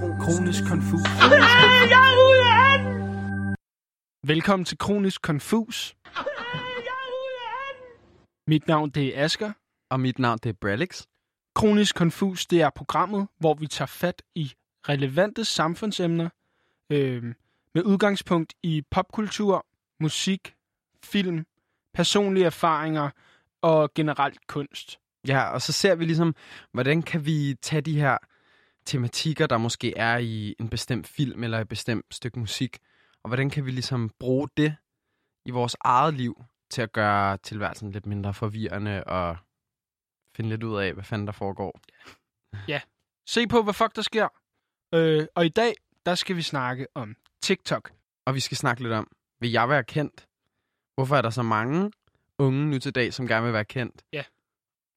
[0.00, 1.00] Kronisk konfus.
[4.26, 5.94] Velkommen til Kronisk Konfus.
[8.46, 9.52] Mit navn det er Asker.
[9.90, 11.02] Og mit navn det er Bralix.
[11.54, 14.52] Kronisk Konfus det er programmet, hvor vi tager fat i
[14.88, 16.28] relevante samfundsemner
[16.90, 17.34] øh,
[17.74, 19.66] med udgangspunkt i popkultur,
[20.00, 20.54] musik,
[21.04, 21.46] film,
[21.94, 23.10] personlige erfaringer
[23.62, 24.98] og generelt kunst.
[25.26, 26.34] Ja, og så ser vi ligesom,
[26.72, 28.18] hvordan kan vi tage de her
[28.86, 32.78] tematikker, der måske er i en bestemt film eller et bestemt stykke musik,
[33.22, 34.76] og hvordan kan vi ligesom bruge det
[35.44, 39.36] i vores eget liv til at gøre tilværelsen lidt mindre forvirrende og
[40.36, 41.80] finde lidt ud af, hvad fanden der foregår.
[42.68, 42.80] Ja,
[43.26, 44.28] se på, hvad fuck der sker.
[44.94, 45.74] Øh, og i dag,
[46.06, 47.92] der skal vi snakke om TikTok.
[48.26, 49.08] Og vi skal snakke lidt om,
[49.40, 50.26] vil jeg være kendt?
[50.94, 51.92] Hvorfor er der så mange
[52.38, 54.02] unge nu til dag, som gerne vil være kendt?
[54.12, 54.24] Ja.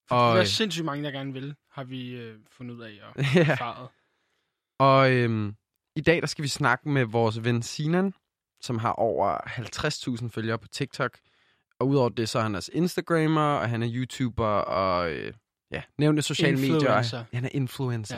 [0.07, 2.81] For Og, der er øh, sindssygt mange, der gerne vil, har vi øh, fundet ud
[2.81, 3.51] af og Ja.
[3.51, 3.89] erfaret.
[4.79, 5.55] Og øhm,
[5.95, 8.13] i dag der skal vi snakke med vores ven Sinan,
[8.61, 9.37] som har over
[10.21, 11.17] 50.000 følgere på TikTok.
[11.79, 15.33] Og udover det, så er han også Instagrammer, og han er YouTuber, og øh,
[15.71, 16.75] ja, nævnte sociale medier.
[16.75, 17.23] Influencer.
[17.33, 18.17] Han er influencer.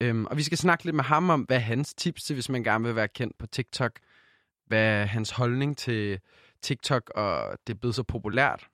[0.00, 0.06] Ja.
[0.06, 2.62] Øhm, og vi skal snakke lidt med ham om, hvad hans tips til, hvis man
[2.64, 4.00] gerne vil være kendt på TikTok.
[4.66, 6.20] Hvad er hans holdning til
[6.62, 8.68] TikTok, og det er blevet så populært.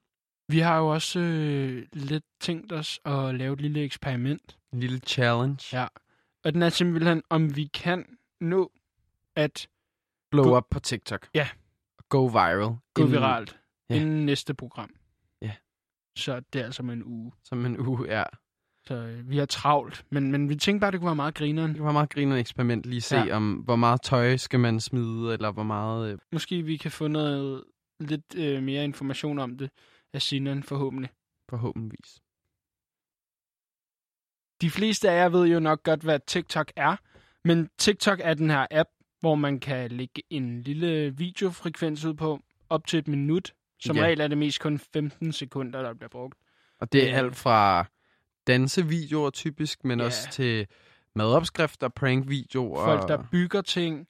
[0.49, 4.59] Vi har jo også øh, lidt tænkt os at lave et lille eksperiment.
[4.73, 5.59] En lille challenge.
[5.81, 5.87] Ja.
[6.45, 8.05] Og den er simpelthen, om vi kan
[8.41, 8.73] nå
[9.37, 9.69] at
[10.31, 11.29] Blow Gå- up på TikTok.
[11.35, 11.49] Ja.
[12.09, 12.77] Go viral.
[12.95, 13.59] gå Inden- viralt
[13.91, 13.95] ja.
[13.95, 14.91] inden næste program.
[15.43, 15.53] Ja.
[16.19, 17.33] Så det er altså med en uge.
[17.45, 18.23] Som en uge, ja.
[18.87, 20.05] Så øh, vi har travlt.
[20.11, 21.75] Men, men vi tænkte bare, det kunne være meget grineren.
[21.75, 23.37] Det var meget grinerende eksperiment lige se, ja.
[23.37, 26.13] om hvor meget tøj skal man smide, eller hvor meget...
[26.13, 27.65] Øh, Måske vi kan få noget
[28.01, 29.71] lidt øh, mere information om det
[30.13, 31.11] af Sinan forhåbentlig.
[31.49, 32.21] forhåbentligvis.
[34.61, 36.97] De fleste af jer ved jo nok godt, hvad TikTok er.
[37.45, 38.89] Men TikTok er den her app,
[39.21, 43.55] hvor man kan lægge en lille videofrekvens ud på op til et minut.
[43.81, 44.03] Som Ja.
[44.03, 46.39] regel er det mest kun 15 sekunder, der bliver brugt.
[46.81, 47.19] Og det er Øh.
[47.19, 47.87] alt fra
[48.47, 50.05] dansevideoer typisk, men Ja.
[50.05, 50.67] også til
[51.15, 52.85] madopskrifter, prankvideoer.
[52.85, 54.07] Folk, der bygger ting.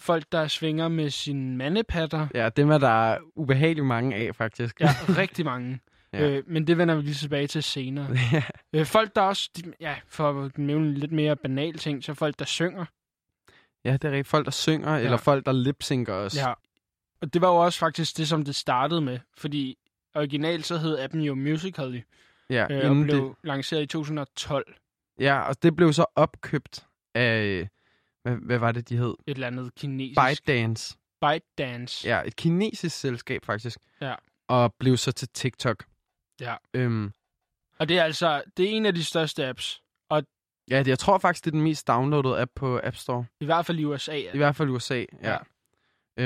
[0.00, 2.26] Folk, der svinger med sine mandepatter.
[2.34, 4.80] Ja, dem er der ubehageligt mange af, faktisk.
[4.80, 4.88] Ja,
[5.22, 5.80] rigtig mange.
[6.12, 6.30] Ja.
[6.30, 8.08] øh, men det vender vi lige tilbage til senere.
[8.32, 8.42] ja.
[8.72, 12.38] Øh, folk, der også, de, ja, for at nævne lidt mere banal ting, så folk,
[12.38, 12.84] der synger.
[13.84, 14.28] ja, det er rigtigt.
[14.28, 15.04] Folk, der synger, ja.
[15.04, 16.40] eller folk, der lipsynker også.
[16.40, 16.52] Ja.
[17.22, 19.18] Og det var jo også faktisk det, som det startede med.
[19.36, 19.78] Fordi
[20.14, 22.00] originalt så hed appen jo Musical.ly,
[22.50, 24.74] ja øh, og blev det, lanceret i 2012.
[25.20, 27.68] ja, og det blev så opkøbt af...
[28.22, 29.14] Hvad, hvad var det, de hed?
[29.26, 30.20] Et eller andet kinesisk.
[30.28, 30.96] ByteDance.
[31.20, 32.08] ByteDance.
[32.08, 33.78] Ja, et kinesisk selskab, faktisk.
[34.00, 34.14] Ja.
[34.48, 35.84] Og blev så til TikTok.
[36.40, 36.56] Ja.
[36.74, 37.12] Øhm,
[37.78, 39.82] Og det er altså, det er en af de største apps.
[40.70, 43.24] Ja, det, jeg tror faktisk, det er den mest downloadede app på App Store.
[43.40, 44.16] I hvert fald i USA.
[44.16, 45.04] I hvert fald USA, ja.
[45.22, 45.30] Ja.
[45.32, 45.38] ja.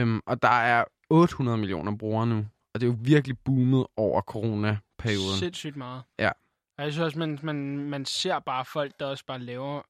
[0.01, 2.37] Øhm, og der er 800 millioner brugere nu.
[2.75, 5.39] Og det er jo virkelig boomet over coronaperioden.
[5.39, 6.03] Sindssygt meget.
[6.19, 6.31] Ja.
[6.79, 9.83] Og jeg synes også, man, man, man ser bare folk, der også bare laver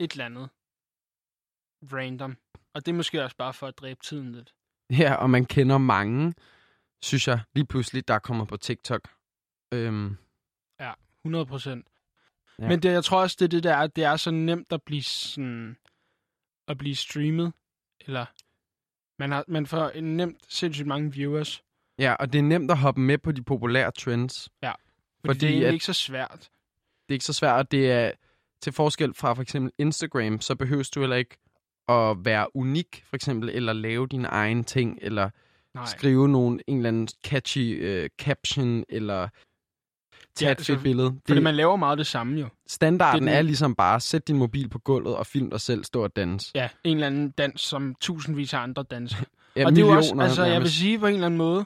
[0.00, 0.48] et eller andet
[1.92, 2.36] random.
[2.74, 4.54] Og det er måske også bare for at dræbe tiden lidt.
[4.90, 6.34] Ja, og man kender mange,
[7.02, 9.08] synes jeg, lige pludselig, der er kommet på TikTok.
[9.74, 10.16] Øhm,
[11.24, 11.86] 100 procent.
[12.58, 12.64] Ja.
[12.64, 12.68] Ja.
[12.68, 14.82] Men det, jeg tror også, det er det der, at det er så nemt at
[14.82, 15.76] blive sådan,
[16.68, 17.52] at blive streamet.
[18.00, 18.26] Eller
[19.18, 21.62] man, har, man får nemt sindssygt mange viewers.
[21.98, 24.44] ja, og det er nemt at hoppe med på de populære trends.
[24.44, 24.72] Fordi,
[25.26, 26.40] Fordi fordi det er at- ikke så svært.
[27.08, 28.12] Det er ikke så svært, og det er
[28.62, 31.36] til forskel fra for eksempel Instagram, så behøver du heller ikke
[31.88, 35.30] at være unik, for eksempel, eller lave dine egne ting, eller
[35.74, 35.84] Nej.
[35.86, 39.28] skrive nogle, en eller anden catchy uh, caption, eller
[40.36, 41.08] tage Ja, et fedt så- billede.
[41.26, 42.48] Fordi Det, man laver meget det samme jo.
[42.66, 45.60] standarden det er den- er ligesom bare, sæt din mobil på gulvet og film dig
[45.60, 46.50] selv stå og danse.
[46.54, 49.16] Ja, en eller anden dans, som tusindvis af andre danser.
[49.56, 50.78] Ja, og det er jo også, altså jeg vil nærmest.
[50.78, 51.64] sige på en eller anden måde,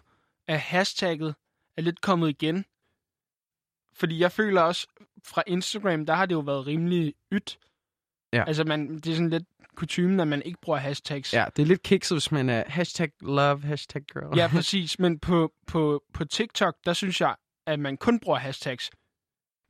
[0.49, 1.35] at hashtagget
[1.77, 2.65] er lidt kommet igen.
[3.95, 4.87] Fordi jeg føler også,
[5.25, 7.59] fra Instagram, der har det jo været rimelig ydt.
[8.33, 8.45] Ja.
[8.47, 9.45] Altså man, det er sådan lidt
[9.77, 11.35] kutumen, at man ikke bruger hashtags.
[11.35, 14.39] Ja, det er lidt kikset, hvis man er hashtag love, hashtag girl.
[14.39, 14.99] ja præcis.
[14.99, 17.35] Men på, på, på TikTok, der synes jeg,
[17.67, 18.91] at man kun bruger hashtags.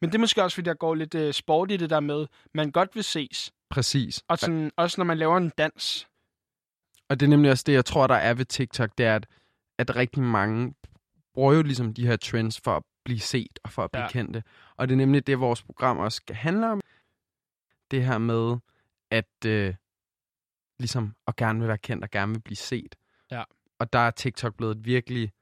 [0.01, 2.27] Men det er måske også, fordi der går lidt uh, sport i det der med,
[2.55, 3.53] man godt vil ses.
[3.71, 4.23] Præcis.
[4.29, 6.09] Og sådan, også når man laver en dans.
[7.09, 9.27] Og det er nemlig også det, jeg tror, der er ved TikTok, det er, at,
[9.79, 10.75] at rigtig mange
[11.35, 14.09] bruger jo ligesom de her trends for at blive set og for at blive Ja.
[14.11, 14.43] kendte.
[14.77, 16.81] Og det er nemlig det, vores program også skal handle om.
[17.91, 18.57] Det her med,
[19.11, 19.75] at øh,
[20.79, 22.95] ligesom at gerne vil være kendt og gerne vil blive set.
[23.31, 23.45] Ja.
[23.79, 25.33] Og der er TikTok blevet et virkelig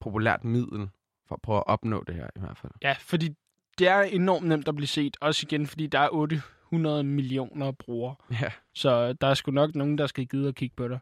[0.00, 0.90] populært middel
[1.26, 2.72] for at prøve at opnå det her i hvert fald.
[2.82, 3.36] Ja, fordi
[3.78, 5.16] det er enormt nemt at blive set.
[5.20, 6.40] Også igen, fordi der er
[6.72, 8.16] 100 millioner brugere.
[8.30, 8.52] Ja.
[8.74, 10.98] Så der er sgu nok nogen, der skal gide at kigge på dig.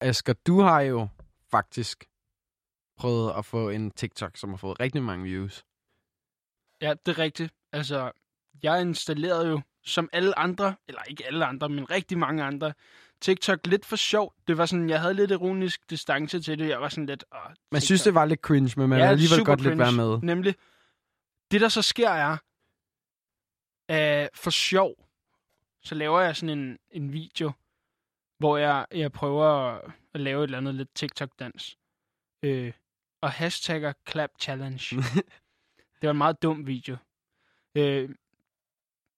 [0.00, 1.08] Asger, du har jo
[1.50, 2.04] faktisk
[2.96, 5.64] prøvet at få en TikTok, som har fået rigtig mange views.
[6.80, 7.54] Ja, det er rigtigt.
[7.72, 8.12] Altså,
[8.62, 12.72] jeg installerede jo, som alle andre, eller ikke alle andre, men rigtig mange andre,
[13.20, 14.34] TikTok lidt for sjov.
[14.48, 16.68] Det var sådan, jeg havde lidt ironisk distance til det.
[16.68, 17.24] Jeg var sådan lidt...
[17.34, 20.18] Åh, Man synes, det var lidt cringe, men man Ja, alligevel godt lidt være med.
[20.22, 20.54] Nemlig,
[21.50, 22.36] det der så sker er,
[23.88, 24.94] at for sjov,
[25.82, 27.52] så laver jeg sådan en, en video,
[28.38, 29.78] hvor jeg, jeg prøver
[30.14, 31.78] at lave et eller andet lidt TikTok-dans.
[32.42, 32.72] Øh,
[33.20, 34.96] og hashtagger clap challenge.
[36.00, 36.96] det var en meget dum video.
[37.74, 38.10] Øh,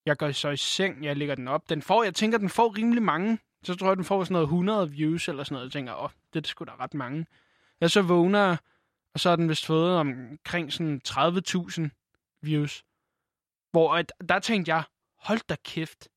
[0.08, 1.69] jeg går så i seng, jeg lægger den op.
[1.69, 3.38] Den får, jeg tænker, den får rimelig mange.
[3.62, 5.64] Så tror jeg, den får sådan noget 100 views eller sådan noget.
[5.64, 7.26] Jeg tænker, åh, det er sgu da ret mange.
[7.81, 8.56] Jeg så vågner,
[9.14, 11.88] og så har den vist fået omkring sådan 30.000
[12.43, 12.84] views.
[13.70, 14.82] Hvor at, der tænkte jeg,
[15.19, 16.08] hold da kæft.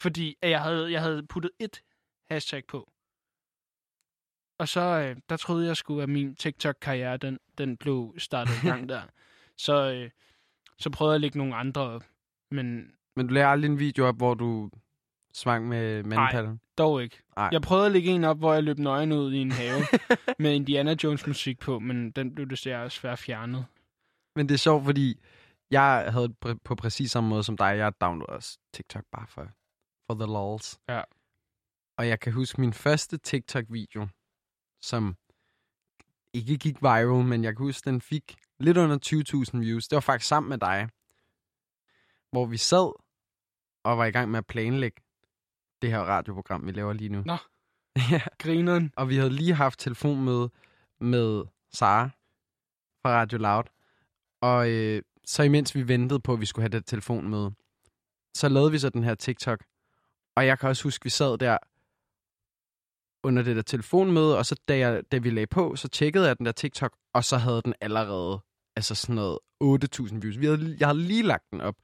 [0.00, 1.82] Fordi at jeg havde, jeg havde puttet et
[2.28, 2.92] hashtag på.
[4.58, 8.66] Og så, øh, der troede jeg skulle, at min TikTok-karriere, den, den blev startet i
[8.66, 9.02] gang der.
[9.56, 10.10] Så, øh,
[10.78, 12.04] så prøvede jeg at lægge nogle andre op.
[12.50, 14.70] Men Men du lader aldrig en video op, hvor du
[15.32, 16.60] svang med mandpallen?
[16.78, 17.22] dog ikke.
[17.36, 17.48] Ej.
[17.52, 19.80] Jeg prøvede at lægge en op, hvor jeg løb nøgen ud i en have
[20.38, 23.66] med Indiana Jones musik på, men den blev desværre svært fjernet.
[24.36, 25.20] Men det er sjovt, fordi
[25.70, 27.76] jeg havde pr- på præcis samme måde som dig.
[27.76, 29.48] Jeg downloadede også TikTok bare for,
[30.06, 30.80] for the lols.
[30.88, 31.02] Ja.
[31.98, 34.08] Og jeg kan huske min første TikTok-video,
[34.82, 35.16] som
[36.32, 38.98] ikke gik viral, men jeg kan huske, den fik lidt under
[39.54, 39.88] 20.000 views.
[39.88, 40.88] Det var faktisk sammen med dig,
[42.30, 43.03] hvor vi sad
[43.84, 45.02] og var i gang med at planlægge
[45.82, 47.22] det her radioprogram, vi laver lige nu.
[47.26, 47.36] Nå.
[48.10, 48.20] ja.
[48.38, 48.92] Grineren.
[48.96, 50.50] Og vi havde lige haft telefonmøde
[51.00, 52.10] med Sara
[53.02, 53.64] fra Radio Loud.
[54.42, 57.54] Og øh, så imens vi ventede på, at vi skulle have det telefonmøde,
[58.34, 59.64] så lavede vi så den her TikTok.
[60.36, 61.58] Og jeg kan også huske, at vi sad der
[63.24, 66.38] under det der telefonmøde, og så da, jeg, da vi lagde på, så tjekkede jeg
[66.38, 68.40] den der TikTok, og så havde den allerede
[68.76, 70.38] altså sådan noget 8.000 views.
[70.38, 71.76] Vi havde, jeg havde lige lagt den op.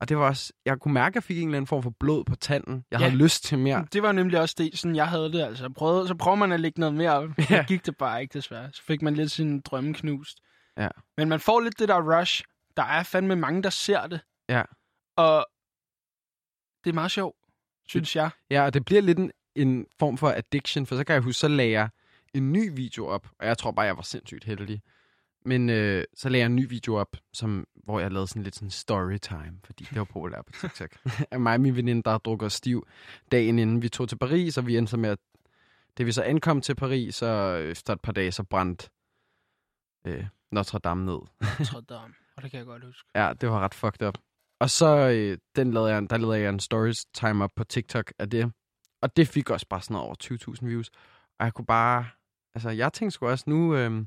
[0.00, 1.92] Og det var også, jeg kunne mærke, at jeg fik en eller anden form for
[2.00, 2.84] blod på tanden.
[2.90, 3.04] Jeg Ja.
[3.06, 3.86] havde lyst til mere.
[3.92, 5.42] Det var nemlig også det, sådan jeg havde det.
[5.42, 7.28] Altså, prøvede, så prøver man at lægge noget mere op.
[7.38, 7.44] Ja.
[7.44, 8.72] Så gik det bare ikke desværre.
[8.72, 10.38] Så fik man lidt sin drømme knust.
[10.78, 10.88] Ja.
[11.16, 12.42] Men man får lidt det der rush.
[12.76, 14.20] Der er fandme mange, der ser det.
[14.48, 14.62] Ja.
[15.16, 15.46] Og
[16.84, 17.36] det er meget sjovt,
[17.88, 18.30] synes jeg.
[18.50, 21.38] Ja, og det bliver lidt en, en form for addiction, for så kan jeg huske,
[21.38, 21.88] så lagde jeg
[22.34, 24.82] en ny video op, og jeg tror bare, jeg var sindssygt heldig.
[25.46, 28.54] Men øh, så lagde jeg en ny video op, som, hvor jeg lavede sådan lidt
[28.54, 30.96] sådan storytime, fordi det var populært på TikTok.
[31.32, 32.86] af mig og min veninde, der drukker stiv
[33.32, 35.18] dagen inden vi tog til Paris, og vi endte så med at,
[35.98, 38.88] da vi så ankom til Paris, så efter et par dage, så brændte
[40.06, 41.18] øh, Notre Dame ned.
[41.64, 43.08] Tror, der Og det kan jeg godt huske.
[43.14, 44.18] Ja, det var ret fucked up.
[44.60, 48.12] Og så øh, den lavede jeg, der lavede jeg en stories time op på TikTok
[48.18, 48.52] af det.
[49.02, 50.90] Og det fik også bare sådan noget over 20.000 views.
[51.38, 52.06] Og jeg kunne bare...
[52.54, 54.06] Altså, jeg tænkte sgu også, nu, øh,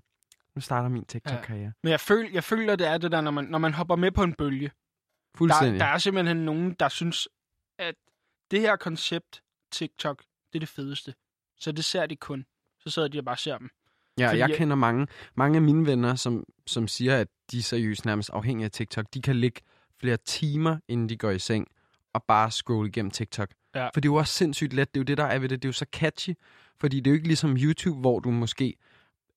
[0.55, 1.71] nu starter min TikTok-karriere.
[1.83, 4.11] Men jeg, føl, jeg føler, det er det der, når man, når man hopper med
[4.11, 4.67] på en bølge.
[4.67, 5.79] Der, Fuldstændig.
[5.79, 7.27] der er simpelthen nogen, der synes,
[7.79, 7.95] at
[8.51, 9.41] det her koncept,
[9.71, 10.23] TikTok,
[10.53, 11.13] det er det fedeste.
[11.57, 12.45] Så det ser de kun.
[12.79, 13.69] Så sidder de og bare ser dem.
[14.19, 17.57] ja, fordi jeg jeg- kender mange, mange af mine venner, som, som siger, at de
[17.57, 19.05] er seriøst nærmest afhængige af TikTok.
[19.13, 19.61] De kan ligge
[19.99, 21.67] flere timer, inden de går i seng,
[22.13, 23.49] og bare scrolle igennem TikTok.
[23.75, 23.85] Ja.
[23.85, 24.93] For det er jo også sindssygt let.
[24.93, 25.61] Det er jo det, der er ved det.
[25.61, 26.33] Det er jo så catchy.
[26.79, 28.75] Fordi det er jo ikke ligesom YouTube, hvor du måske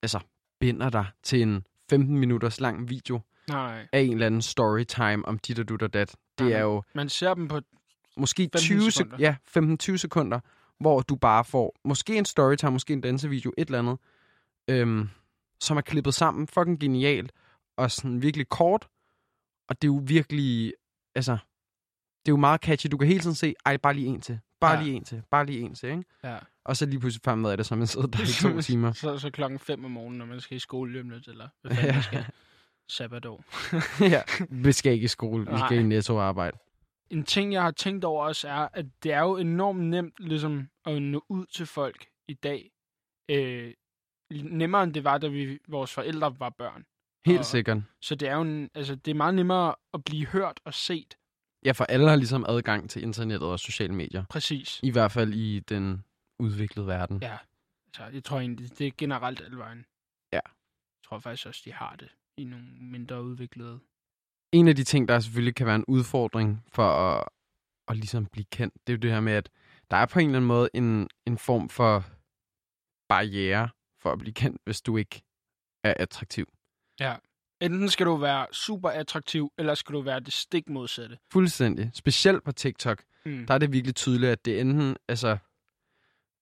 [0.03, 0.21] altså,
[0.63, 3.87] binder dig til en 15 minutters lang video Nej.
[3.93, 6.17] af en eller anden storytime om dit og dut og dat.
[6.39, 6.57] Det Nej.
[6.57, 7.61] er jo Man ser dem på...
[8.17, 9.17] måske 15 20 sek- sekunder.
[9.19, 9.37] ja,
[9.93, 10.41] 15-20 sekunder,
[10.81, 13.99] hvor du bare får måske en storytime, måske en dansevideo, et eller andet,
[14.69, 15.09] øhm,
[15.61, 17.33] som er klippet sammen, fucking genialt,
[17.77, 18.89] og sådan virkelig kort,
[19.69, 20.73] og det er jo virkelig,
[21.15, 21.33] altså,
[22.27, 22.89] det er jo meget catchy.
[22.91, 24.83] Du kan hele tiden se, ej, bare lige en til, bare Ja.
[24.83, 26.05] lige en til, bare lige en til, ikke?
[26.25, 26.39] Ja.
[26.65, 28.93] Og så lige pludselig med af det, så man sidder der i to timer.
[28.93, 31.77] Så, så klokken 5 om morgenen, når man skal i skole lige lidt, eller hvad
[31.77, 31.93] fanden Ja.
[31.95, 32.25] man skal.
[32.89, 33.45] Sabbatår.
[34.15, 36.59] ja, vi skal ikke i skole, vi skal i netto arbejde.
[37.11, 40.69] En ting, jeg har tænkt over også, er, at det er jo enormt nemt ligesom,
[40.87, 42.71] at nå ud til folk i dag.
[43.29, 43.73] Øh,
[44.31, 46.85] nemmere end det var, da vi, vores forældre var børn.
[47.27, 47.79] Helt Og- sikkert.
[48.01, 51.15] Så det er jo en, altså, det er meget nemmere at blive hørt og set.
[51.65, 54.25] Ja, for alle har ligesom adgang til internettet og sociale medier.
[54.31, 54.81] Præcis.
[54.83, 56.05] I hvert fald i den
[56.43, 57.19] udviklede verden.
[57.23, 57.39] Ja.
[57.87, 59.85] Altså, jeg tror egentlig, det er generelt alle vejen.
[60.33, 60.41] Ja.
[60.45, 63.81] Jeg tror faktisk også, de har det i nogle mindre udviklede.
[64.53, 67.29] En af de ting, der selvfølgelig kan være en udfordring for at,
[67.89, 69.51] at ligesom blive kendt, det er jo det her med, at
[69.91, 72.05] der er på en eller anden måde en, en form for
[73.09, 73.69] barriere
[74.01, 75.23] for at blive kendt, hvis du ikke
[75.85, 76.47] er attraktiv.
[77.01, 77.17] Ja.
[77.61, 81.19] Enten skal du være super attraktiv, eller skal du være det stik modsatte.
[81.33, 81.91] Fuldstændig.
[81.95, 83.47] Specielt på TikTok, Mm.
[83.47, 85.39] der er det virkelig tydeligt, at det enten altså,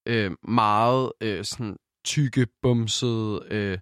[0.06, 3.78] øh, meget øh, sådan, tykke, bumsede, øh,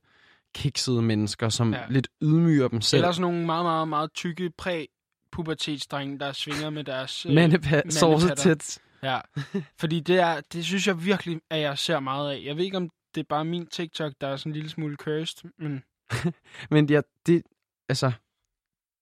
[0.55, 1.83] kiksede mennesker, som Ja.
[1.91, 2.99] lidt ydmyger dem selv.
[3.01, 7.27] Eller sådan nogle meget, meget, meget tykke præ-pubertetsdrenge, der svinger med deres...
[7.27, 8.81] øh, Mandepat, sovsetits.
[9.03, 9.21] Ja,
[9.81, 12.43] fordi det, er, det synes jeg virkelig, at jeg ser meget af.
[12.45, 14.97] Jeg ved ikke, om det er bare min TikTok, der er sådan en lille smule
[14.97, 15.83] cursed, men
[16.71, 17.43] Men ja, det,
[17.89, 18.13] altså,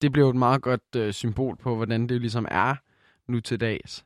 [0.02, 2.75] det bliver jo et meget godt øh, symbol på, hvordan det ligesom er
[3.28, 4.04] nu til dags.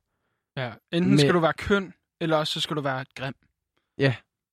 [0.56, 0.72] ja.
[0.92, 3.34] enten Men- skal du være køn, eller også så skal du være grim.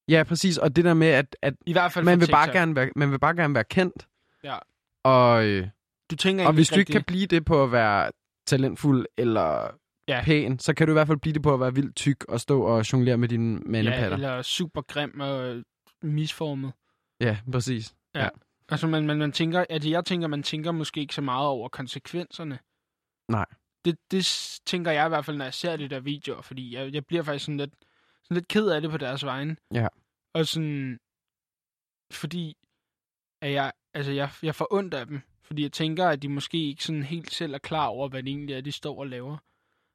[0.10, 0.58] Ja, præcis.
[0.58, 3.12] Og det der med, at, at I hvert fald man, vil bare gerne være, man
[3.12, 4.08] vil bare gerne være kendt.
[4.44, 4.58] Ja.
[5.04, 5.68] Og, øh,
[6.12, 8.12] Du tænker og hvis du ikke rigtig- kan blive det på at være
[8.48, 9.70] talentfuld eller
[10.08, 10.22] Ja.
[10.24, 12.40] pæn, så kan du i hvert fald blive det på at være vildt tyk og
[12.40, 14.14] stå og jonglere med dine ja, mandepatter.
[14.18, 15.64] eller super grim og
[16.04, 16.74] misformet.
[17.22, 17.94] Ja, præcis.
[18.70, 21.70] Altså, man, man, man tænker, at jeg tænker, man tænker måske ikke så meget over
[21.70, 22.60] konsekvenserne.
[23.30, 23.46] Nej.
[23.88, 26.94] Det, det tænker jeg i hvert fald, når jeg ser de der videoer, fordi jeg,
[26.94, 27.74] jeg bliver faktisk sådan lidt,
[28.24, 29.56] sådan lidt ked af det på deres vegne.
[29.74, 29.88] Ja.
[30.34, 31.00] Og sådan,
[32.12, 32.58] fordi
[33.42, 36.58] at jeg, altså jeg, jeg får ondt af dem, fordi jeg tænker, at de måske
[36.68, 39.38] ikke sådan helt selv er klar over, hvad det egentlig er, de står og laver.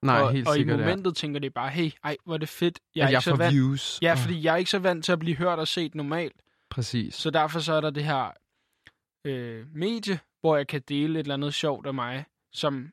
[0.07, 0.81] Nej, og, helt og i sikkert.
[0.81, 0.85] ja.
[0.85, 2.81] momentet tænker de bare, hey, ej, hvor er det fedt.
[2.95, 3.55] Jeg Jeg er at ikke jeg så vant.
[3.55, 3.99] views.
[4.03, 6.37] Ja, fordi jeg er ikke så vant til at blive hørt og set normalt.
[6.71, 7.15] Præcis.
[7.15, 8.31] Så derfor så er der det her
[9.25, 12.91] øh, medie, hvor jeg kan dele et eller andet sjovt af mig, som,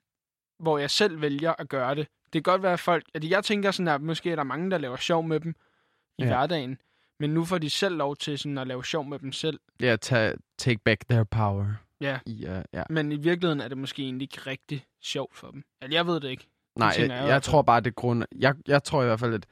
[0.60, 2.08] hvor jeg selv vælger at gøre det.
[2.34, 3.04] Det kan godt være at folk...
[3.14, 5.56] At jeg tænker sådan, at måske er der mange, der laver sjov med dem
[6.18, 6.28] i Ja.
[6.28, 6.78] hverdagen.
[7.20, 9.60] Men nu får de selv lov til sådan at lave sjov med dem selv.
[9.82, 11.66] Ja, ta- take back their power.
[12.02, 12.20] Ja.
[12.26, 12.84] I, uh, ja.
[12.90, 15.64] Men i virkeligheden er det måske egentlig ikke rigtig sjovt for dem.
[15.82, 16.48] Altså, jeg ved det ikke.
[16.76, 18.24] Nej, jeg, jeg jeg, tror bare, det grund...
[18.36, 19.46] Jeg, jeg tror i hvert fald, at,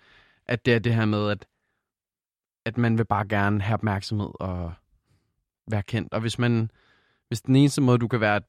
[0.45, 1.47] at det er det her med, at,
[2.65, 4.73] at man vil bare gerne have opmærksomhed og
[5.67, 6.13] være kendt.
[6.13, 6.71] Og hvis man...
[7.27, 8.41] Hvis den eneste måde, du kan være,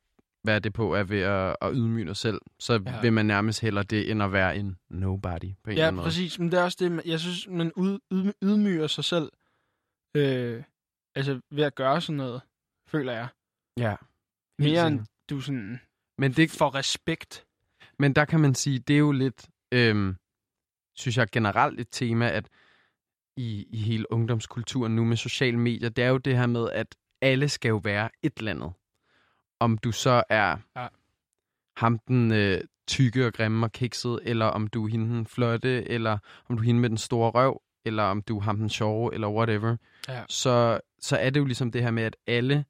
[0.45, 2.91] være det på, er ved at, at ydmyge dig selv, så Ja.
[2.95, 3.01] ja.
[3.01, 5.31] vil man nærmest hellere det, end at være en nobody
[5.63, 6.07] på en eller Ja, anden måde.
[6.07, 6.39] præcis.
[6.39, 9.33] Men det er også det, jeg synes, man ud, yd, ydmyger sig selv.
[10.17, 10.63] Øh,
[11.15, 12.41] altså ved at gøre sådan noget,
[12.89, 13.29] føler jeg.
[13.79, 13.97] Ja.
[14.59, 15.81] Mere end du sådan
[16.19, 17.47] Men, det, får respekt.
[17.99, 20.17] men der kan man sige, det er jo lidt, øhm,
[20.97, 22.49] synes jeg generelt et tema, at
[23.37, 26.97] i, i hele ungdomskulturen nu med sociale medier, det er jo det her med, at
[27.23, 28.73] alle skal jo være et eller andet.
[29.61, 30.89] Om du så er Ja.
[31.77, 35.89] ham den øh, tykke og grimme og kikset, eller om du er hende den flotte,
[35.89, 38.69] eller om du er hende med den store røv, eller om du er ham den
[38.69, 39.77] sjove, eller whatever.
[40.09, 40.23] Ja.
[40.29, 42.65] Så, så er det jo ligesom det her med, at alle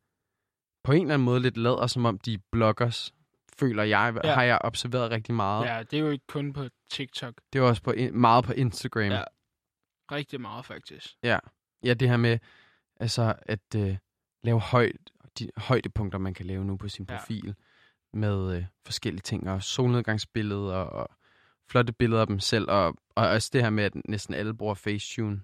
[0.85, 3.15] på en eller anden måde lidt lader, som om de er bloggers,
[3.59, 4.29] føler jeg, Ja.
[4.29, 4.35] ja.
[4.35, 5.67] har jeg observeret rigtig meget.
[5.67, 7.35] Ja, det er jo ikke kun på TikTok.
[7.53, 9.03] Det er også på, meget på Instagram.
[9.03, 9.15] Ja.
[9.17, 9.25] Ja.
[10.13, 11.15] Rigtig meget, faktisk.
[11.23, 12.39] ja, det her med
[13.01, 13.97] altså at øh,
[14.43, 17.17] lave højt, de højdepunkter, man kan lave nu på sin Ja.
[17.17, 17.55] profil,
[18.13, 21.11] med øh, forskellige ting, og solnedgangsbilleder, og
[21.71, 24.75] flotte billeder af dem selv, og, og også det her med, at næsten alle bruger
[24.75, 25.41] Facetune.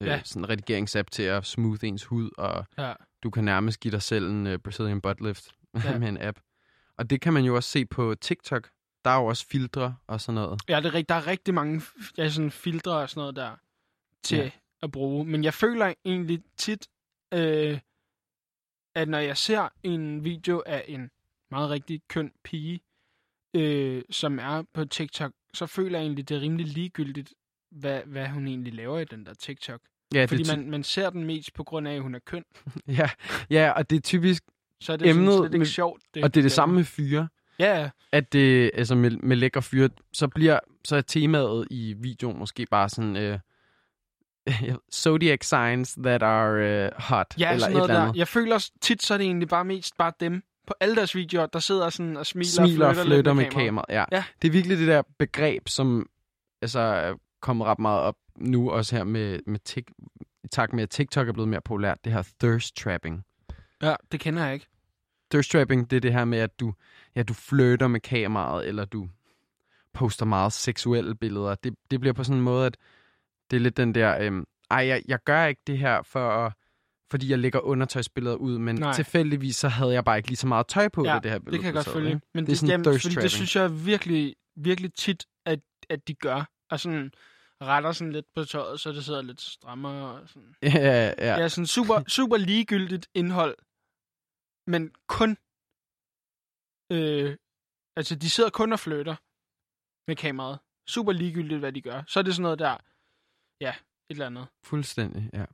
[0.00, 0.20] Øh, Ja.
[0.24, 2.92] Sådan en redigeringsapp til at smooth ens hud, og Ja.
[3.22, 5.90] du kan nærmest give dig selv en uh, Brazilian butt lift Ja.
[5.90, 5.98] ja.
[5.98, 6.38] med en app.
[6.98, 8.70] Og det kan man jo også se på TikTok.
[9.04, 10.60] Der er jo også filtre og sådan noget.
[10.68, 11.82] Ja, det er, der er rigtig mange
[12.18, 13.56] ja, sådan filtre og sådan noget der
[14.22, 14.44] til ja.
[14.44, 14.50] Ja.
[14.82, 15.24] at bruge.
[15.24, 16.88] Men jeg føler egentlig tit,
[17.34, 17.78] øh,
[18.94, 21.10] at når jeg ser en video af en
[21.50, 22.80] meget rigtig køn pige,
[23.54, 27.34] øh, som er på TikTok, så føler jeg egentlig, det er rimelig ligegyldigt,
[27.70, 29.80] hvad, hvad hun egentlig laver i den der TikTok.
[30.14, 32.18] Ja, Fordi det er man, man ser den mest på grund af, at hun er
[32.18, 32.44] køn.
[32.98, 33.10] ja,
[33.50, 34.44] ja, og det er typisk,
[34.80, 36.02] Så er det Emnet sådan ikke med- sjovt.
[36.06, 36.78] og det er de det samme laver.
[36.78, 37.28] med fyre.
[37.58, 37.90] Ja, ja.
[38.12, 42.66] At det, altså med, med lækre fyre, så bliver, så er temaet i videoen måske
[42.70, 43.38] bare sådan, øh,
[45.02, 48.06] zodiac signs that are øh, hot, Ja, eller sådan et noget eller der.
[48.06, 48.18] andet.
[48.18, 51.46] Jeg føler tit, så er det egentlig bare mest bare dem på alle deres videoer,
[51.46, 53.66] der sidder sådan og smiler, Smiler og lidt flytter med kameraet.
[53.66, 53.84] kamera.
[53.88, 54.04] Ja.
[54.12, 54.24] Ja.
[54.42, 56.06] Det er virkelig det der begreb, som
[56.62, 59.90] altså, er kommet ret meget op nu, også her med, med tik,
[60.44, 63.24] i takt med, at TikTok er blevet mere populært, det her thirst trapping.
[63.82, 64.66] Ja, det kender jeg ikke.
[65.30, 66.72] Thirst trapping, det er det her med, at du,
[67.16, 69.08] ja, du flytter med kameraet, eller du
[69.94, 71.54] poster meget seksuelle billeder.
[71.54, 72.76] Det, det bliver på sådan en måde, at
[73.52, 76.52] det er lidt den der, øhm, ej, jeg, jeg gør ikke det her for
[77.10, 78.92] fordi jeg lægger undertøjsbilleder ud, men Nej.
[78.92, 81.38] Tilfældigvis så havde jeg bare ikke lige så meget tøj på, Ja, da det her
[81.38, 82.08] billede Det kan jeg godt følge.
[82.08, 82.26] ikke?
[82.34, 82.84] Men Det er sådan jamen,
[83.22, 86.48] det synes jeg virkelig, virkelig tit, at, at de gør.
[86.70, 87.12] Og sådan
[87.62, 90.20] retter sådan lidt på tøjet, så det sidder lidt strammere.
[90.20, 90.54] Og sådan.
[90.62, 91.14] Ja, ja, ja.
[91.18, 91.40] Ja.
[91.40, 93.56] ja, sådan super, super ligegyldigt indhold.
[94.66, 95.30] Men kun...
[96.92, 97.36] Øh,
[97.96, 99.16] altså, de sidder kun og flytter
[100.08, 100.58] med kameraet.
[100.88, 102.02] Super ligegyldigt, hvad de gør.
[102.08, 102.76] Så er det sådan noget der...
[103.62, 104.46] Ja, et eller andet.
[104.64, 105.44] Fuldstændig, ja.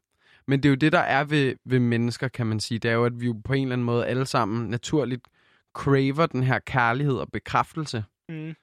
[0.47, 2.79] Men det er jo det, der er ved, ved mennesker, kan man sige.
[2.79, 5.29] Det er jo, at vi jo på en eller anden måde alle sammen naturligt
[5.75, 8.05] craver den her kærlighed og bekræftelse.
[8.29, 8.55] Mm.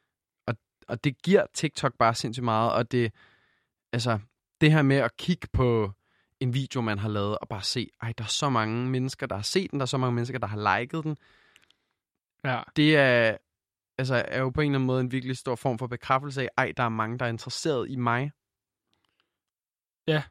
[0.88, 2.74] Og det giver TikTok bare sindssygt meget.
[2.74, 3.12] Og det,
[3.94, 4.20] altså,
[4.62, 5.92] det her med at kigge på
[6.40, 9.36] en video, man har lavet, og bare se, ej, der er så mange mennesker, der
[9.36, 11.18] har set den, der er så mange mennesker, der har liket den.
[12.44, 12.62] Ja.
[12.76, 13.38] Det er,
[13.98, 16.50] altså, er jo på en eller anden måde en virkelig stor form for bekræftelse af,
[16.58, 18.32] ej, der er mange, der er interesseret i mig.
[20.08, 20.24] Ja.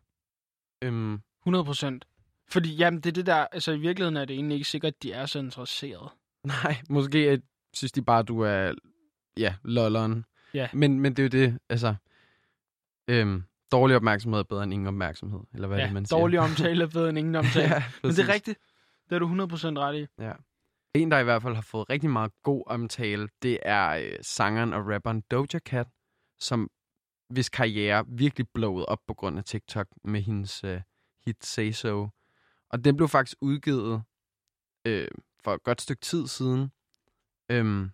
[0.83, 2.05] Øhm, 100 procent.
[2.49, 5.03] Fordi jamen, det er det der, altså i virkeligheden er det egentlig ikke sikkert, at
[5.03, 6.11] de er så interesserede.
[6.65, 7.41] nej, måske at,
[7.75, 8.75] synes de bare, du er,
[9.37, 10.25] ja, lolleren.
[10.55, 10.69] Ja.
[10.73, 11.95] Men, men det er jo det, altså,
[13.09, 16.19] øhm, dårlig opmærksomhed er bedre end ingen opmærksomhed, eller hvad er ja, det, man siger?
[16.19, 17.75] dårlig omtale er bedre end ingen omtale.
[17.75, 18.59] ja, Men det er rigtigt.
[19.09, 20.07] Det er du 100 procent ret i.
[20.19, 20.33] Ja.
[20.95, 24.73] En, der i hvert fald har fået rigtig meget god omtale, det er øh, sangeren
[24.73, 25.87] og rapperen Doja Cat,
[26.39, 26.71] som
[27.35, 30.81] hvis karriere virkelig blowet op på grund af TikTok med hendes øh,
[31.27, 32.09] hit Say So.
[32.71, 34.03] Og den blev faktisk udgivet
[34.87, 35.09] øh,
[35.45, 36.73] for et godt stykke tid siden.
[37.51, 37.91] Øhm,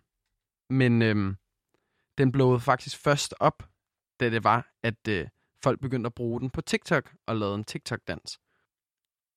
[0.69, 1.35] men øhm,
[2.17, 3.69] den blowede faktisk først op,
[4.19, 5.27] da det var, at øh,
[5.63, 8.39] folk begyndte at bruge den på TikTok og lavede en TikTok-dans.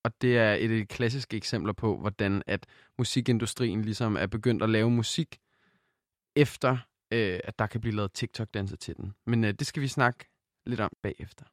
[0.04, 2.66] Og det er et af de klassiske eksempler på, hvordan at
[2.98, 5.38] musikindustrien ligesom er begyndt at lave musik,
[6.36, 6.78] efter
[7.14, 9.14] øh, at der kan blive lavet TikTok-danser til den.
[9.26, 10.30] Men øh, det skal vi snakke
[10.66, 11.44] lidt om bagefter.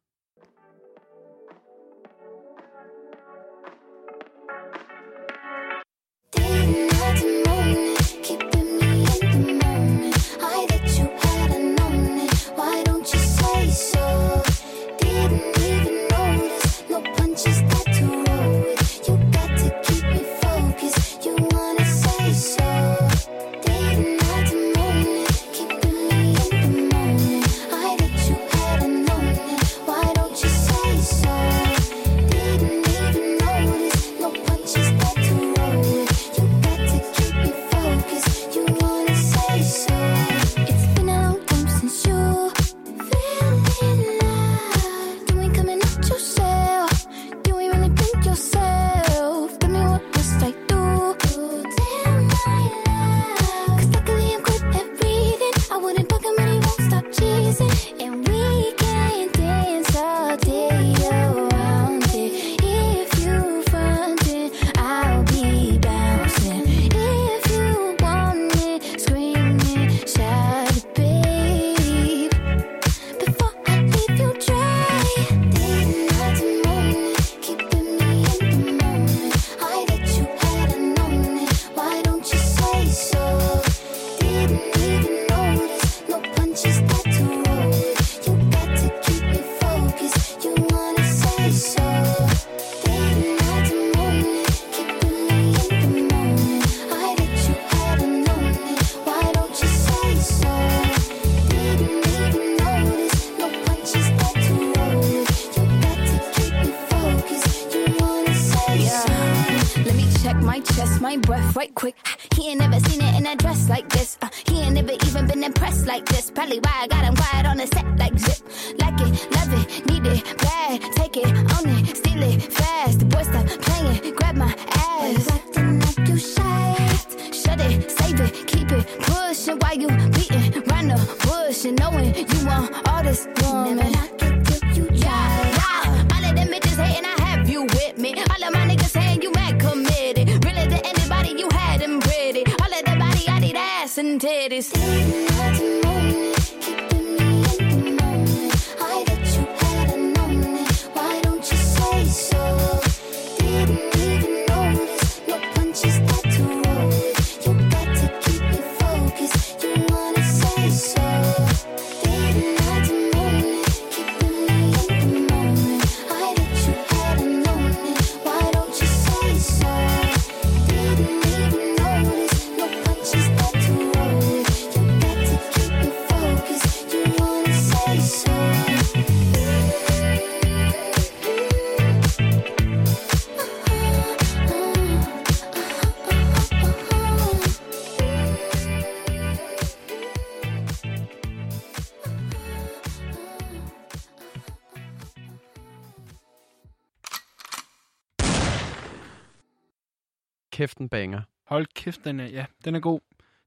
[201.84, 203.00] Kæft, den er, ja, den er god.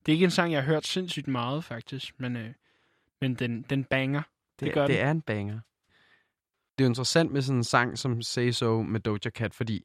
[0.07, 2.21] Det er ikke en sang, jeg har hørt sindssygt meget, faktisk.
[2.21, 2.51] Men, øh,
[3.21, 4.23] men den, den banger.
[4.61, 5.07] Det, gør det den.
[5.07, 5.61] er en banger.
[6.79, 9.85] det er jo interessant med sådan en sang som Say So med Doja Cat, fordi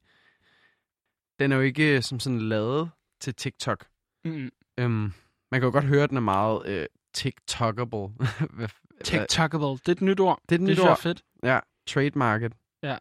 [1.40, 3.86] den er jo ikke som sådan lavet til TikTok.
[4.26, 4.50] Mm.
[4.78, 5.14] Øhm,
[5.52, 8.28] man kan jo godt høre, at den er meget øh, TikTokable.
[9.04, 9.68] TikTokable.
[9.68, 10.42] Det er et nyt ord.
[10.50, 11.00] Det er et det nyt er ord.
[11.00, 11.24] fedt.
[11.44, 12.54] Ja, trademarket.
[12.84, 12.98] Ja.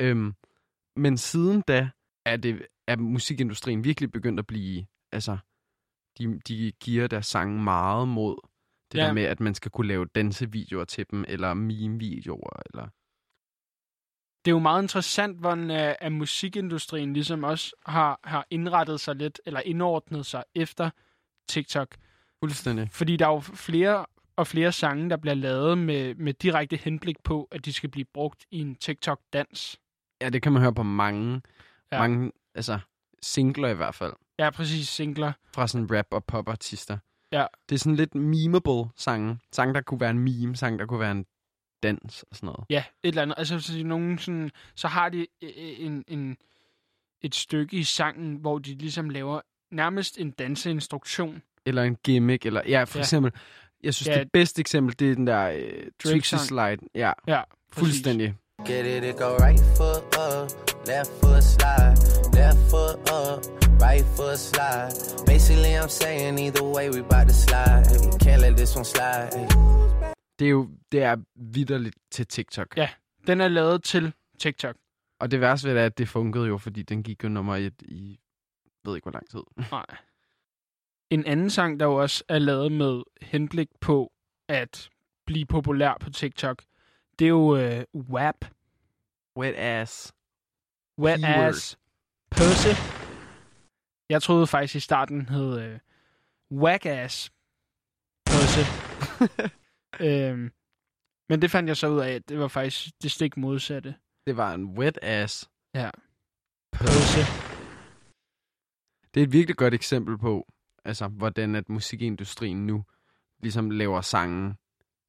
[0.00, 0.34] Øhm,
[0.96, 1.90] men siden da
[2.24, 5.38] er, det, er musikindustrien virkelig begyndt at blive, altså,
[6.18, 8.36] de, de giver deres sange meget mod
[8.92, 9.04] det Ja.
[9.06, 12.88] der med, at man skal kunne lave dansevideoer til dem, eller meme-videoer, eller...
[14.44, 19.16] Det er jo meget interessant, hvordan øh, at musikindustrien ligesom også har, har indrettet sig
[19.16, 20.90] lidt, eller indordnet sig efter
[21.48, 21.96] TikTok.
[22.42, 22.88] Fuldstændig.
[22.90, 27.16] Fordi der er jo flere og flere sange, der bliver lavet med, med direkte henblik
[27.24, 29.80] på, at de skal blive brugt i en TikTok-dans.
[30.20, 31.42] Ja, det kan man høre på mange,
[31.92, 31.96] Ja.
[31.96, 32.08] ja.
[32.08, 32.78] mange altså,
[33.22, 35.32] singler i hvert fald, Ja, præcis, singler.
[35.54, 36.98] fra sådan rap- og pop-artister.
[37.32, 37.46] Ja.
[37.68, 39.38] Det er sådan lidt memeable sange.
[39.52, 41.26] Sange, der kunne være en meme, sange, der kunne være en
[41.82, 42.64] dans og sådan noget.
[42.70, 43.34] Ja, et eller andet.
[43.38, 46.36] Altså, så, de nogen sådan, så har de øh, en, en,
[47.22, 51.42] et stykke i sangen, hvor de ligesom laver nærmest en danseinstruktion.
[51.66, 53.02] Eller en gimmick, eller ja, for Ja.
[53.02, 53.32] eksempel,
[53.82, 54.18] jeg synes, Ja.
[54.20, 56.40] det bedste eksempel, det er den der øh, Trixie sang.
[56.40, 56.88] Slide.
[56.94, 57.78] Ja, Ja, præcis.
[57.78, 58.34] fuldstændig.
[58.66, 60.50] Get it, it go right foot up,
[60.86, 62.09] left foot slide,
[62.40, 63.38] left foot up,
[63.86, 64.92] right foot slide.
[65.26, 67.82] Basically, I'm saying either way, we bout to slide.
[67.90, 69.30] Hey, can't let this one slide.
[69.34, 69.46] Hey.
[70.38, 72.76] Det er jo det er vidderligt til TikTok.
[72.76, 72.88] Ja.
[73.26, 74.76] Den er lavet til TikTok.
[75.18, 77.56] Og det værste ved det er, at det funkede jo, fordi den gik jo nummer
[77.56, 78.18] et i,
[78.84, 79.42] ved ikke hvor lang tid.
[79.72, 79.86] Nej.
[81.10, 84.12] En anden sang, der jo også er lavet med henblik på
[84.48, 84.90] at
[85.26, 86.62] blive populær på TikTok,
[87.18, 88.44] det er jo øh, WAP.
[89.36, 90.12] Wet ass.
[90.98, 91.48] Wet Keyword.
[91.48, 91.78] Ass
[92.36, 92.74] Pussy.
[94.08, 95.78] Jeg troede faktisk i starten hed øh,
[96.52, 97.32] Whack Ass
[98.26, 98.64] Pussy.
[100.06, 100.52] øhm,
[101.28, 103.94] men det fandt jeg så ud af, at det var faktisk det stik modsatte.
[104.26, 105.50] Det var en wet ass.
[105.74, 105.90] Ja.
[106.72, 107.24] Pussy.
[109.14, 110.52] Det er et virkelig godt eksempel på,
[110.84, 112.84] altså, hvordan at musikindustrien nu
[113.42, 114.54] ligesom laver sange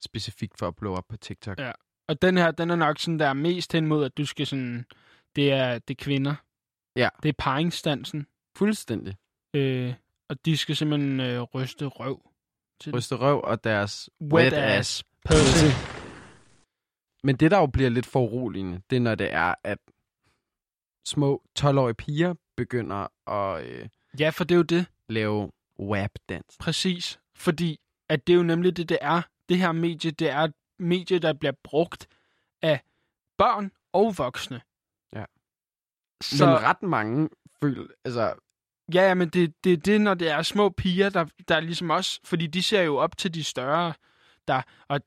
[0.03, 1.59] specifikt for at blow op på TikTok.
[1.59, 1.71] Ja.
[2.07, 4.47] Og den her, den er nok sådan, der er mest hen mod, at du skal
[4.47, 4.85] sådan...
[5.35, 6.35] Det er, det er kvinder.
[6.95, 7.09] Ja.
[7.23, 8.27] Det er paringsdansen.
[8.57, 9.15] Fuldstændig.
[9.53, 9.93] Øh,
[10.29, 12.21] og de skal simpelthen øh, ryste røv.
[12.79, 14.77] Til Ryste røv og deres Wet, wet, ass.
[14.79, 15.03] ass.
[15.25, 15.65] Pussy.
[17.23, 19.77] Men det, der jo bliver lidt foruroligende, det er, når det er, at
[21.05, 23.87] små 12-årige piger begynder at øh,
[24.19, 24.85] Ja, for det er jo det.
[25.09, 26.57] lave WAP-dans.
[26.59, 27.19] Præcis.
[27.35, 29.21] Fordi at det er jo nemlig det, det er.
[29.49, 32.07] Det her medie, det er et medie, der bliver brugt
[32.61, 32.81] af
[33.37, 34.61] børn og voksne.
[36.21, 36.45] Så.
[36.45, 37.29] Men ret mange
[37.61, 38.33] føler, altså,
[38.93, 41.89] ja, ja, men det, det er det, når det er små piger, der, der ligesom
[41.89, 42.19] også...
[42.23, 43.93] Fordi de ser jo op til de større,
[44.47, 45.01] der, og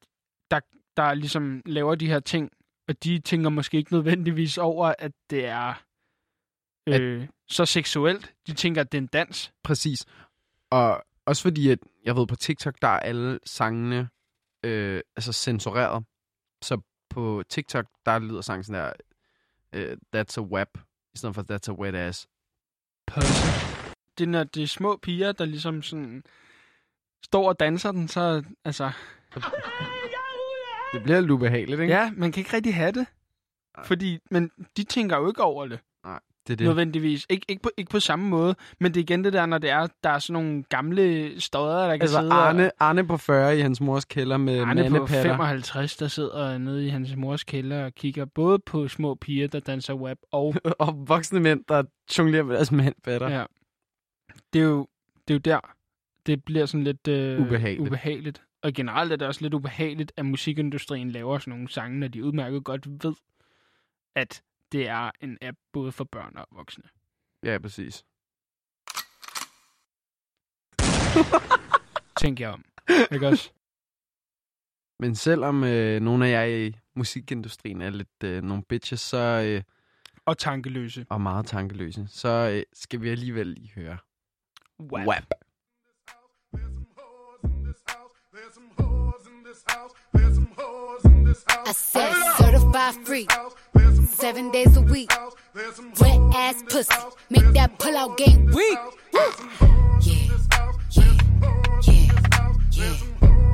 [0.50, 0.60] der,
[0.96, 2.50] der ligesom laver de her ting.
[2.88, 5.74] Og de tænker måske ikke nødvendigvis over, at det er
[6.88, 8.34] øh, så seksuelt.
[8.46, 9.52] De tænker, at det er en dans.
[9.62, 10.06] præcis.
[10.70, 14.08] Og også fordi, at jeg ved, på TikTok, der er alle sangene
[14.64, 16.04] øh, altså censureret.
[16.62, 18.92] Så på TikTok, der lyder sangen sådan der,
[19.72, 20.68] øh, that's a WAP,
[21.14, 22.28] i stedet for that's a wet ass.
[23.06, 23.46] Pussy.
[24.18, 26.22] Det er, når det er små piger, der ligesom sådan
[27.24, 28.92] står og danser den, så altså...
[30.92, 31.94] Det bliver lidt ubehageligt, ikke?
[31.94, 33.06] Ja, man kan ikke rigtig have det.
[33.84, 35.80] Fordi, men de tænker jo ikke over det,
[36.46, 36.66] det er det.
[36.66, 37.26] nødvendigvis.
[37.32, 39.70] Ik- ikke, på, ikke på samme måde, men det er igen det der, når det
[39.70, 43.58] er, der er sådan nogle gamle stodder, der kan Altså sidde Arne, Arne på 40
[43.58, 44.68] i hans mors kælder med og...
[44.68, 45.22] Arne på mandepatter.
[45.22, 49.60] 55, der sidder nede i hans mors kælder og kigger både på små piger, der
[49.60, 51.82] danser web, og og voksne mænd, der
[52.18, 53.28] jonglerer med deres mandpatter.
[53.30, 53.44] Ja.
[54.52, 54.86] Det er jo,
[55.28, 55.60] det er jo der,
[56.26, 57.88] det bliver sådan lidt øh, Ubehageligt.
[57.88, 58.42] ubehageligt.
[58.62, 62.24] Og generelt er det også lidt ubehageligt, at musikindustrien laver sådan nogle sange, når de
[62.24, 63.14] udmærket godt ved,
[64.16, 64.42] at
[64.74, 66.84] det er en app både for børn og voksne.
[67.44, 68.04] Ja, præcis.
[72.20, 72.64] Tænk jer om.
[73.12, 73.52] Ikke også?
[75.00, 79.62] Men selvom øh, nogle af jer i musikindustrien er lidt øh, nogle bitches, så, øh,
[80.24, 81.06] Og tankeløse.
[81.10, 83.98] og meget tankeløse, så øh, skal vi alligevel lige høre
[84.80, 85.06] Wow.
[85.06, 85.24] WAP.
[91.66, 93.28] I said certified free,
[94.08, 95.12] seven days a week.
[96.00, 96.94] Wet ass pussy,
[97.30, 98.78] make that pull out game weak.
[99.12, 99.30] Yeah,
[100.00, 100.38] yeah,
[100.90, 101.18] yeah,
[102.72, 102.96] yeah,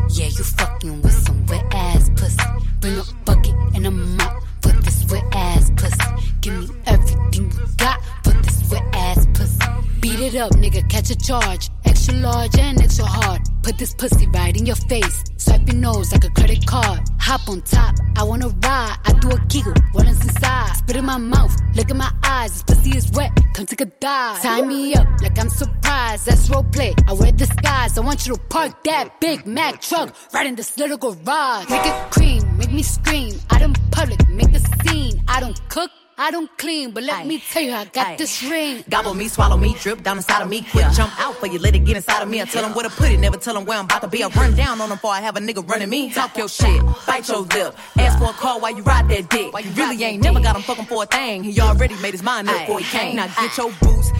[0.09, 0.27] yeah.
[0.27, 2.39] You fucking with some wet ass pussy.
[2.81, 5.99] Bring a bucket and a mop for this wet ass pussy.
[6.41, 9.59] Give me everything you got for this wet ass pussy.
[10.01, 11.69] Beat it up, nigga, catch a charge.
[12.11, 13.41] Extra large and extra hard.
[13.63, 15.23] Put this pussy right in your face.
[15.37, 17.01] Swipe your nose like a credit card.
[17.21, 18.97] Hop on top, I wanna ride.
[19.05, 20.75] I do a giggle, rollin' inside.
[20.77, 22.51] Spit in my mouth, look in my eyes.
[22.53, 24.43] This pussy is wet, come take a dive.
[24.43, 26.27] Tie me up like I'm surprised.
[26.27, 26.93] That's roleplay.
[27.09, 27.97] I wear disguise.
[27.97, 31.69] I want you to park that Big Mac truck right in this little garage.
[31.71, 33.39] Make it cream, make me scream.
[33.51, 35.23] Out in public, make a scene.
[35.29, 35.91] I don't cook.
[36.23, 37.25] I don't clean, but let Aye.
[37.25, 38.17] me tell you, I got Aye.
[38.17, 38.85] this ring.
[38.91, 40.61] Gobble me, swallow me, drip down inside of me.
[40.71, 42.43] Quick jump out for you, let it get inside of me.
[42.43, 44.23] I tell them where to put it, never tell them where I'm about to be.
[44.23, 46.11] I run down on them before I have a nigga running me.
[46.11, 47.75] Talk your shit, bite your lip.
[47.99, 49.51] Ask for a call while you ride that dick.
[49.65, 51.43] You really ain't never got him fucking for a thing.
[51.43, 53.17] He already made his mind up before he came.
[53.17, 53.73] Now get your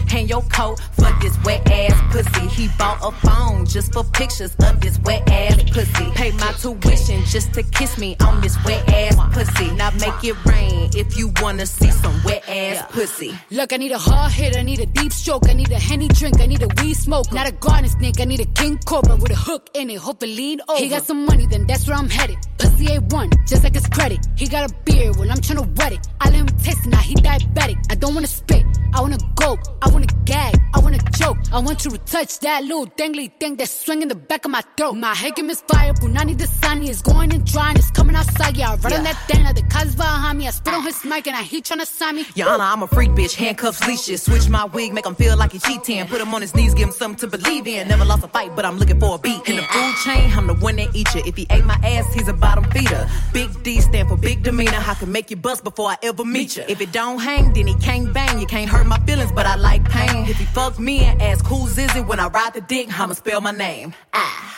[0.07, 2.47] hang your coat for this wet ass pussy.
[2.47, 6.11] He bought a phone just for pictures of this wet ass pussy.
[6.11, 9.71] Pay my tuition just to kiss me on this wet ass pussy.
[9.71, 13.37] Now make it rain if you wanna see some wet ass pussy.
[13.49, 16.07] Look, I need a hard hit, I need a deep stroke, I need a henny
[16.07, 19.15] drink, I need a weed smoke, not a garden snake, I need a king cobra
[19.15, 20.79] with a hook in it, hope it lean over.
[20.79, 22.37] He got some money, then that's where I'm headed.
[22.81, 24.25] Pussy A1, just like his credit.
[24.35, 26.07] He got a beard, well I'm tryna wet it.
[26.19, 27.77] I let him taste it, now he diabetic.
[27.89, 31.37] I don't wanna spit, I wanna go, I wanna gag, I wanna choke.
[31.51, 34.61] I want you to touch that little dangly thing that's swinging the back of my
[34.77, 34.93] throat.
[34.93, 38.71] My head can misfire, Punani the sunny is going and drying, it's coming outside, yeah.
[38.71, 40.47] I run on that thing, like the cuz behind me.
[40.47, 42.25] I spit on his mic and I he tryna sign me.
[42.41, 44.23] Honor, I'm a freak bitch, handcuffs, leashes.
[44.23, 46.05] Switch my wig, make him feel like he cheating.
[46.07, 47.87] Put him on his knees, give him something to believe in.
[47.87, 49.47] Never lost a fight, but I'm looking for a beat.
[49.47, 51.21] In the food chain, I'm the one that eat you.
[51.25, 53.07] If he ate my ass, he's a bottom feeder.
[53.33, 54.77] Big D stand for big demeanor.
[54.77, 56.63] I can make you bust before I ever meet you.
[56.67, 58.39] If it don't hang, then he can't bang.
[58.39, 60.25] You can't hurt my feelings, but I like pain.
[60.25, 63.13] If he fuck me and ask who's is it when I ride the dick, I'ma
[63.13, 63.93] spell my name.
[64.13, 64.57] Ah.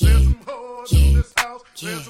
[0.00, 0.18] Yeah,
[0.90, 1.47] yeah,
[1.82, 2.02] yeah.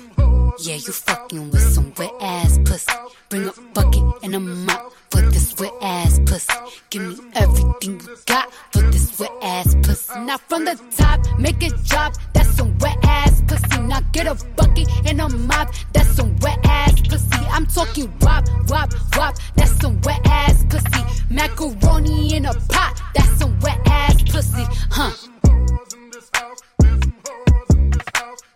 [0.61, 2.93] Yeah, you fucking with some wet ass pussy.
[3.29, 6.53] Bring a bucket and a mop for this wet ass pussy.
[6.91, 10.19] Give me everything you got for this wet ass pussy.
[10.21, 12.15] Now from the top, make it drop.
[12.33, 13.83] That's some wet ass pussy.
[13.83, 15.73] Now get a bucket and a mop.
[15.93, 17.47] That's some wet ass pussy.
[17.51, 19.37] I'm talking wop, wop, wop.
[19.55, 21.25] That's some wet ass pussy.
[21.31, 23.01] Macaroni in a pot.
[23.15, 24.65] That's some wet ass pussy.
[24.91, 25.13] Huh?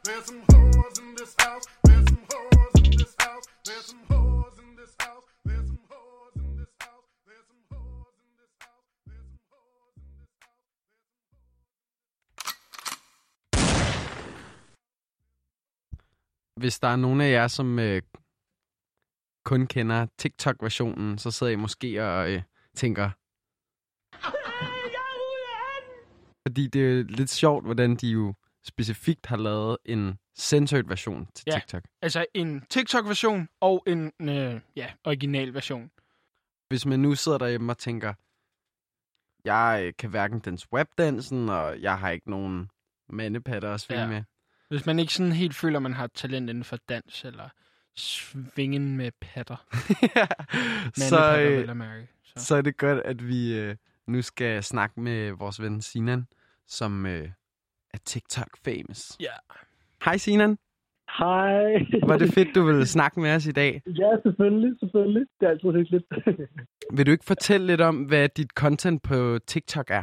[0.04, 0.14] Hvis
[16.78, 18.02] der er nogen af jer, som øh,
[19.44, 22.42] kun kender TikTok-versionen, så sidder I måske og øh,
[22.74, 23.10] tænker...
[26.48, 28.34] Fordi det er lidt sjovt, hvordan de jo
[28.64, 31.52] specifikt har lavet en censored version til Ja.
[31.58, 31.82] TikTok.
[32.02, 35.90] Altså en TikTok-version og en øh, ja, original version.
[36.68, 38.14] Hvis man nu sidder derhjemme og tænker,
[39.44, 42.70] jeg øh, kan hverken dans webdansen, og jeg har ikke nogen
[43.08, 44.08] mandepatter at svinge Ja.
[44.08, 44.22] med.
[44.68, 47.48] Hvis man ikke sådan helt føler, man har talent inden for dans eller
[47.96, 49.56] svingen med patter.
[50.94, 52.08] så, Mandepatter, øh, mærke.
[52.24, 52.44] Så.
[52.44, 56.26] så er det godt, at vi øh, nu skal snakke med vores ven Sinan,
[56.66, 57.30] som øh,
[57.94, 59.16] er TikTok-famous.
[59.20, 59.36] Ja.
[60.04, 60.58] Hej Sinan.
[61.18, 61.64] Hej.
[62.10, 63.82] Var det fedt, du ville snakke med os i dag.
[63.86, 65.26] Ja, selvfølgelig, selvfølgelig.
[65.40, 66.04] Det er altid hyggeligt.
[66.96, 70.02] Vil du ikke fortælle lidt om, hvad dit content på TikTok er?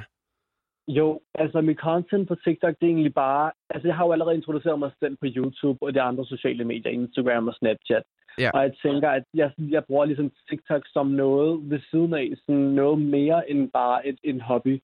[0.97, 3.51] jo, altså mit content på TikTok, det er egentlig bare...
[3.69, 6.91] Altså jeg har jo allerede introduceret mig selv på YouTube og de andre sociale medier,
[6.91, 8.03] Instagram og Snapchat.
[8.39, 8.49] Ja.
[8.53, 12.61] Og jeg tænker, at jeg, jeg bruger ligesom TikTok som noget ved siden af, sådan
[12.81, 14.81] noget mere end bare et, en hobby.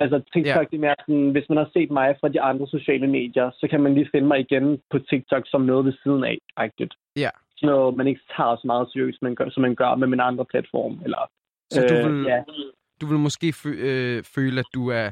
[0.00, 0.76] Altså TikTok, Ja.
[0.76, 3.80] det er sådan, hvis man har set mig fra de andre sociale medier, så kan
[3.82, 6.94] man lige finde mig igen på TikTok som noget ved siden af, rigtigt.
[7.16, 7.30] Ja.
[7.56, 10.20] Sådan noget, man ikke tager så meget seriøst, man gør, som man gør med min
[10.20, 11.00] andre platform.
[11.04, 11.18] Eller,
[11.70, 12.42] Så du øh, vil, ja.
[13.00, 15.10] du vil måske fø- øh, føle, at du er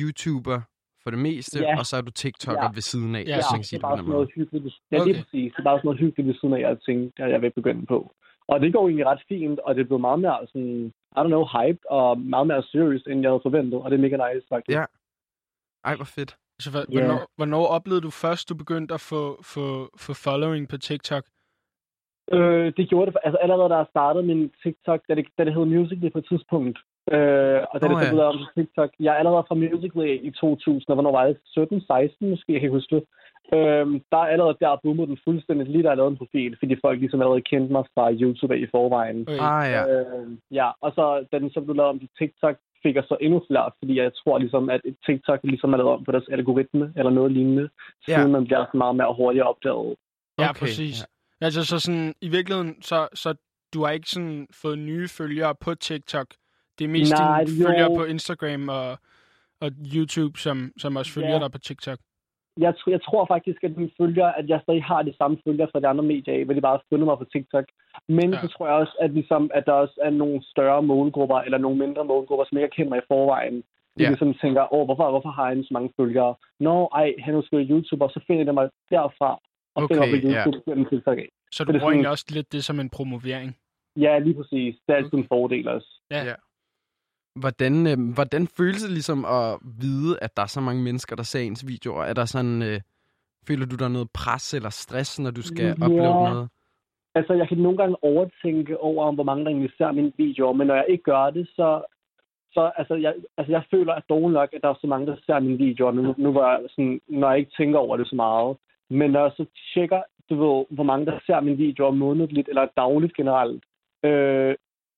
[0.00, 0.60] YouTuber
[1.02, 1.78] for det meste, Ja.
[1.78, 2.68] og så er du TikToker Ja.
[2.74, 4.74] ved siden af, Ja, Ja, det sige er bare sådan noget hyggeligt.
[4.92, 5.06] Ja, okay.
[5.12, 5.52] Lige præcis.
[5.52, 7.86] Det er bare sådan noget hyggeligt ved siden af, jeg tænkte, at jeg vil begynde
[7.86, 8.14] på.
[8.48, 11.26] Og det går egentlig ret fint, og det er blevet meget mere sådan, I don't
[11.34, 14.46] know, hype, og meget mere seriøst, end jeg havde forventet, og det er mega nice,
[14.48, 14.76] faktisk.
[14.78, 14.84] Ja.
[15.84, 16.36] Ej, hvor fedt.
[16.58, 16.98] Altså, hvor, Ja.
[16.98, 19.64] hvornår, hvornår oplevede du først, du begyndte at få, få,
[20.04, 21.24] få following på TikTok?
[22.32, 25.54] Øh, det gjorde det, altså allerede da jeg startede min TikTok, da det, da det
[25.54, 26.78] hed Musical.ly på et tidspunkt,
[27.14, 28.04] øh, og da Nå, det ja.
[28.04, 31.24] så blev om til TikTok, jeg er allerede fra Musical.ly i 2000, og hvornår var
[31.26, 31.36] det?
[31.44, 33.04] 17, 16 måske, jeg kan huske det.
[33.52, 36.74] Øh, der er allerede der boomede den fuldstændig, lige da jeg lavede en profil, fordi
[36.84, 39.20] folk ligesom allerede kendte mig fra YouTube af i forvejen.
[39.22, 39.38] Okay.
[39.40, 39.82] Ah, ja.
[39.92, 43.16] Øh, ja, og så da den så blev lavet om til TikTok, fik jeg så
[43.20, 46.28] endnu flere, fordi jeg tror ligesom, at et TikTok ligesom er lavet om på deres
[46.30, 47.68] algoritme, eller noget lignende,
[48.08, 48.14] Ja.
[48.16, 49.94] siden man bliver sådan meget mere hurtigt opdaget.
[50.38, 51.00] Ja, Okay, præcis.
[51.00, 51.04] ja.
[51.40, 51.44] Ja.
[51.46, 53.34] Altså, så sådan, i virkeligheden, så, så
[53.74, 56.26] du har ikke sådan fået nye følgere på TikTok.
[56.78, 57.66] Det er mest Nej, dine jo.
[57.68, 58.98] følgere på Instagram og,
[59.60, 61.38] og YouTube, som, som også følger Ja.
[61.38, 61.98] dig på TikTok?
[62.60, 65.68] Jeg, tr- jeg tror faktisk, at mine følger, at jeg stadig har de samme følgere
[65.72, 67.64] fra de andre medier af, hvor de bare har fundet mig på TikTok.
[68.08, 68.36] Men Ja.
[68.36, 68.40] ja.
[68.42, 71.78] så tror jeg også, at, ligesom, at der også er nogle større målgrupper, eller nogle
[71.78, 73.56] mindre målgrupper, som ikke har kendt mig i forvejen.
[73.98, 74.08] De Ja.
[74.08, 76.34] ligesom tænker, åh, hvorfor, hvorfor har han så mange følgere?
[76.60, 79.30] Nå, ej, han er sgu YouTuber, så finder de mig derfra,
[79.74, 80.44] og Okay, finder mig på ja.
[80.44, 81.28] YouTube gennem TikTok af.
[81.52, 83.56] Så det du er bruger egentlig sådan- også lidt det som en promovering?
[83.96, 84.72] Ja, lige præcis.
[84.86, 85.90] Det er altid en fordel også.
[86.10, 86.24] Ja.
[86.30, 86.34] Ja.
[87.42, 91.22] Hvordan, øh, hvordan føles det ligesom at vide, at der er så mange mennesker, der
[91.22, 92.02] ser ens videoer?
[92.04, 92.80] Er der sådan, øh,
[93.48, 95.84] føler du der noget pres eller stress, når du skal Ja.
[95.86, 96.48] opleve noget?
[97.14, 100.66] Altså, jeg kan nogle gange overtænke over, hvor mange der egentlig ser mine videoer, men
[100.66, 101.82] når jeg ikke gør det, så,
[102.52, 105.16] så altså, jeg, altså, jeg føler at dårligt nok, at der er så mange, der
[105.26, 108.16] ser mine videoer, nu, nu hvor jeg, sådan, når jeg ikke tænker over det så
[108.16, 108.56] meget.
[108.90, 109.44] Men når jeg så
[109.74, 113.62] tjekker, du ved, hvor mange der ser mine videoer månedligt eller dagligt generelt,
[114.04, 114.54] øh,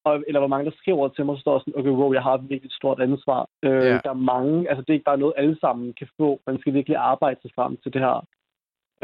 [0.08, 2.34] og, eller hvor mange der skriver til mig, så står sådan, okay, wow, jeg har
[2.34, 3.40] et virkelig stort ansvar.
[3.66, 3.98] Øh, Ja.
[4.04, 6.28] Der er mange, altså det er ikke bare noget, alle sammen kan få.
[6.46, 8.16] Man skal virkelig arbejde sig frem til det her.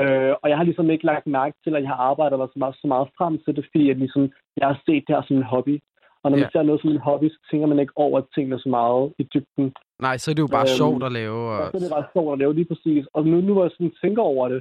[0.02, 2.58] Øh, og jeg har ligesom ikke lagt mærke til, at jeg har arbejdet mig så
[2.62, 4.22] meget, så meget frem til det, fordi at ligesom,
[4.56, 5.76] jeg har set det her som en hobby.
[6.22, 6.52] Og når man Ja.
[6.52, 9.72] ser noget som en hobby, så tænker man ikke over tingene så meget i dybden.
[10.06, 11.38] Nej, så er det jo bare Øhm, sjovt at lave.
[11.54, 11.70] Og Og...
[11.70, 13.04] så er det bare sjovt at lave lige præcis.
[13.14, 14.60] Og nu, nu hvor jeg sådan tænker over det,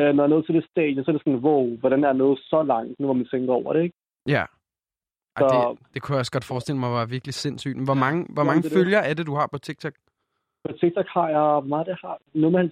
[0.00, 2.08] øh, når jeg er nået til det stadie, så er det sådan, wow, hvordan er
[2.08, 3.96] jeg nået så langt, nu hvor man tænker over det, ikke?
[4.28, 4.44] Ja.
[5.36, 7.84] Ej, Så- det, det kunne jeg også godt forestille mig var virkelig sindssygt.
[7.84, 8.78] Hvor mange, hvor mange det er det.
[8.78, 9.92] følgere er det, du har på TikTok?
[10.64, 12.68] På TikTok har jeg, meget det har, nummer 50.000,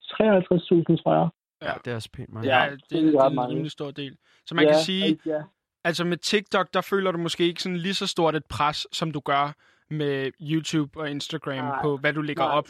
[0.00, 1.28] 53.000, tror jeg.
[1.62, 2.56] Ja, det er også pænt mange.
[2.58, 4.16] Ja, det, det det, er er en rimelig stor del.
[4.46, 5.42] Så man ja, kan sige, Ja,
[5.84, 9.10] altså med TikTok, der føler du måske ikke sådan lige så stort et pres, som
[9.10, 9.54] du gør
[9.90, 11.82] med YouTube og Instagram Nej.
[11.82, 12.58] på, hvad du lægger Nej.
[12.58, 12.68] op.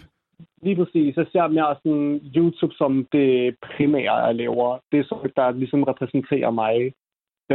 [0.62, 1.16] Lige præcis.
[1.16, 4.78] Jeg ser mere sådan YouTube som det primære, jeg laver.
[4.92, 6.92] Det er så, der ligesom repræsenterer mig.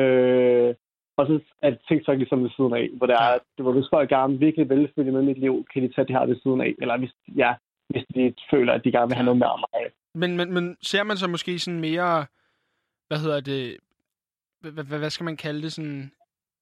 [0.02, 0.76] Øh,
[1.22, 4.40] og så er TikTok ligesom ved siden af, hvor det er, hvor hvis folk gerne
[4.40, 6.74] virkelig vil følge med mit liv, kan de tage det her ved siden af.
[6.82, 7.52] Eller hvis, ja,
[7.90, 9.92] hvis de føler, at de gerne vil have noget mere af mig.
[10.22, 12.26] Men, men, men ser man så måske sådan mere,
[13.08, 13.78] hvad hedder det,
[14.62, 16.12] hvad, hvad, skal man kalde det sådan,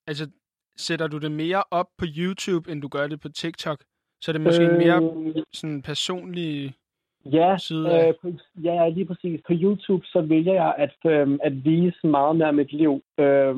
[0.07, 0.29] altså
[0.77, 3.83] sætter du det mere op på YouTube, end du gør det på TikTok?
[4.21, 4.77] Så er det måske øh...
[4.77, 6.73] mere Øh, sådan personlig
[7.25, 8.31] Ja, side øh, på,
[8.63, 9.41] ja, lige præcis.
[9.47, 13.55] På YouTube, så vælger jeg at, øh, at vise meget mere af mit liv, øh,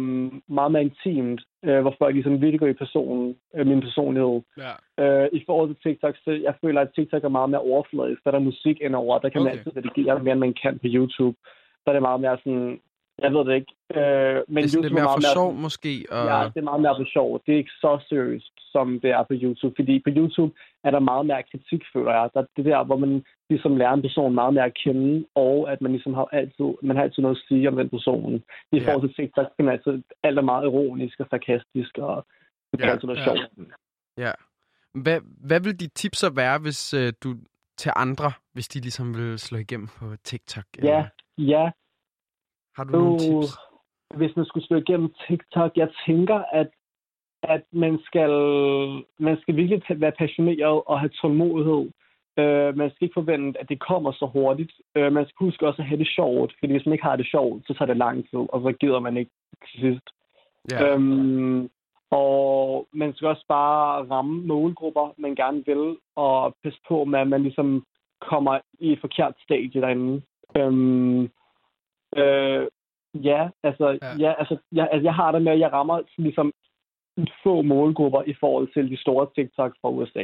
[0.48, 4.42] meget mere intimt, øh, hvor folk ligesom virkelig går i personen, øh, min personlighed.
[4.58, 4.74] Ja.
[5.24, 8.24] Øh, I forhold til TikTok, så jeg føler, at TikTok er meget mere overfladisk.
[8.24, 9.58] Der er der musik indover, der kan man Okay.
[9.58, 11.38] altid redigere mere, end man kan på YouTube.
[11.86, 12.80] Der er det meget mere sådan,
[13.24, 13.74] jeg ved det ikke.
[14.00, 15.92] Øh, men Det er sådan lidt mere for sjov, sådan- måske.
[16.16, 16.26] Og...
[16.32, 17.30] Ja, det er meget mere for sjov.
[17.46, 19.74] Det er ikke så seriøst, som det er på YouTube.
[19.80, 20.54] Fordi på YouTube
[20.84, 22.30] er der meget mere kritik, føler jeg.
[22.34, 25.72] Der er det der, hvor man ligesom lærer en person meget mere at kende, og
[25.72, 28.34] at man ligesom har altid, man har altid noget at sige om den person.
[28.36, 28.80] I Ja.
[28.86, 32.26] forhold til TikTok, kan man altid, alt er meget ironisk og sarkastisk, og
[32.72, 33.24] det Ja, altid være ja.
[33.24, 33.42] sjovt.
[34.18, 34.32] Ja.
[35.04, 37.30] Hvad, hvad vil dit tips så være, hvis øh, du
[37.78, 40.64] til andre, hvis de ligesom vil slå igennem på TikTok?
[40.84, 41.06] Ja,
[41.38, 41.70] ja.
[42.76, 43.58] Har du nogle Uh, tips?
[44.16, 46.70] hvis man skulle slå igennem TikTok, jeg tænker, at,
[47.44, 48.32] at man, skal,
[49.20, 51.92] man skal virkelig være passioneret og have tålmodighed.
[52.42, 54.72] Uh, man skal ikke forvente, at det kommer så hurtigt.
[55.00, 57.28] Uh, man skal huske også at have det sjovt, fordi hvis man ikke har det
[57.28, 59.32] sjovt, så tager det lang tid, og så gider man ikke
[59.72, 60.08] til sidst.
[60.72, 60.94] Ja.
[60.94, 61.70] Øhm,
[62.12, 67.28] og man skal også bare ramme målgrupper, man gerne vil, og passe på med, at
[67.28, 67.86] man ligesom
[68.22, 70.22] kommer i et forkert stadie derinde.
[70.58, 71.30] Øhm,
[72.18, 72.68] øh,
[73.30, 74.16] ja, altså, Ja.
[74.20, 74.34] ja.
[74.40, 76.52] Altså, jeg, altså, jeg har det med, at jeg rammer ligesom
[77.44, 80.24] få målgrupper i forhold til de store TikTok fra USA.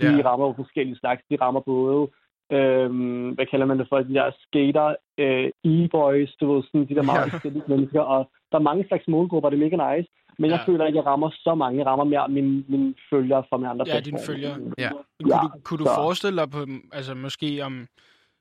[0.00, 0.28] De Ja.
[0.28, 1.22] rammer jo forskellige slags.
[1.30, 2.08] De rammer både,
[2.52, 6.94] øhm, hvad kalder man det for, de der skater, øh, e-boys, du ved, sådan de
[6.94, 8.00] der meget forskellige mennesker.
[8.00, 10.10] Og der er mange slags målgrupper, det er mega nice.
[10.38, 10.72] Men jeg Ja.
[10.72, 11.78] føler at jeg rammer så mange.
[11.78, 14.56] Jeg rammer mere mine, mine følgere fra mine andre Ja, dine følgere.
[14.78, 14.90] Ja.
[14.90, 16.58] Kunne, Ja, du, kunne du forestille dig på,
[16.92, 17.86] altså måske om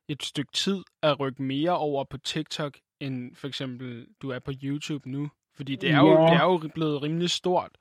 [0.09, 4.51] et stykke tid at rykke mere over på TikTok, end for eksempel du er på
[4.63, 5.29] YouTube nu?
[5.57, 6.21] Fordi det er jo, Ja.
[6.25, 7.71] det er jo blevet rimelig stort.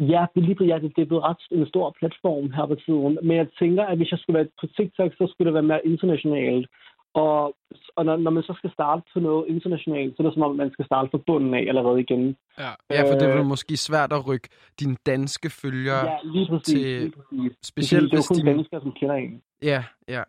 [0.00, 3.18] Ja, det er, lige, ja, det, er blevet ret en stor platform her på tiden.
[3.22, 5.86] Men jeg tænker, at hvis jeg skulle være på TikTok, så skulle det være mere
[5.86, 6.68] internationalt.
[7.14, 7.56] Og,
[7.96, 10.56] og når, når man så skal starte på noget internationalt, så er det som om,
[10.56, 12.36] man skal starte fra bunden af allerede igen.
[12.58, 12.70] Ja.
[12.90, 14.48] Ja, for det er Øh, måske svært at rykke
[14.80, 16.10] dine danske følgere.
[16.10, 16.66] Ja, lige præcis.
[16.74, 17.58] til- lige præcis.
[17.62, 18.44] Specielt det er jo kun de...
[18.44, 19.42] mennesker, som kender en.
[19.62, 20.22] Ja, ja.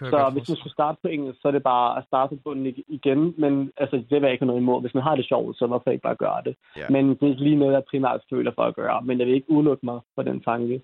[0.00, 0.04] Ja.
[0.06, 2.40] Det Så hvis man skulle starte på engelsk, så er det bare at starte på
[2.44, 3.34] bunden ig- igen.
[3.38, 4.80] Men altså, det vil jeg ikke have noget imod.
[4.80, 6.56] Hvis man har det sjovt, så hvorfor ikke bare gøre det?
[6.76, 6.88] Ja.
[6.90, 9.02] Men det er ikke lige noget, jeg primært føler for at gøre.
[9.02, 10.82] Men jeg vil ikke udelukke mig på den tanke.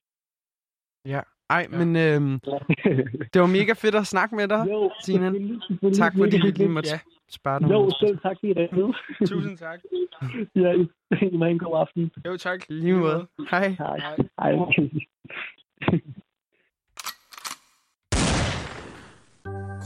[1.06, 1.20] Ja.
[1.50, 1.78] Ej, Ja.
[1.78, 2.40] men øhm,
[3.32, 4.66] det var mega fedt at snakke med dig.
[4.70, 5.32] jo, Sinan.
[5.32, 5.98] selvfølgelig, selvfølgelig.
[5.98, 6.98] Tak fordi vi lige måtte Ja.
[7.30, 7.70] spare dig.
[7.70, 8.92] Jo, selv tak I ringede.
[9.26, 9.80] Tusind tak.
[10.62, 10.86] ja, I,
[11.32, 12.10] I må have en god aften.
[12.26, 12.60] Jo, tak.
[12.68, 13.26] Lige måde.
[13.50, 13.68] Hej.
[13.68, 13.98] Hej.
[14.40, 14.52] Hej.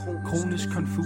[0.07, 1.05] Kronisk konfus.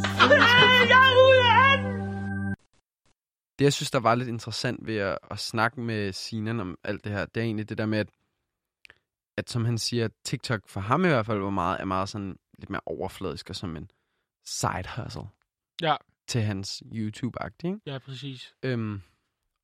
[3.60, 7.04] Det, jeg synes, der var lidt interessant ved at, at snakke med Sinan om alt
[7.04, 8.10] det her, det er egentlig det der med, at,
[9.38, 12.36] at som han siger, TikTok for ham i hvert fald var meget, er meget sådan
[12.60, 13.90] lidt mere overfladisk og som en
[14.46, 15.22] side hustle
[15.82, 15.96] Ja.
[16.28, 17.80] til hans YouTube-agtige.
[17.86, 18.54] Ja, præcis.
[18.64, 19.02] Øhm,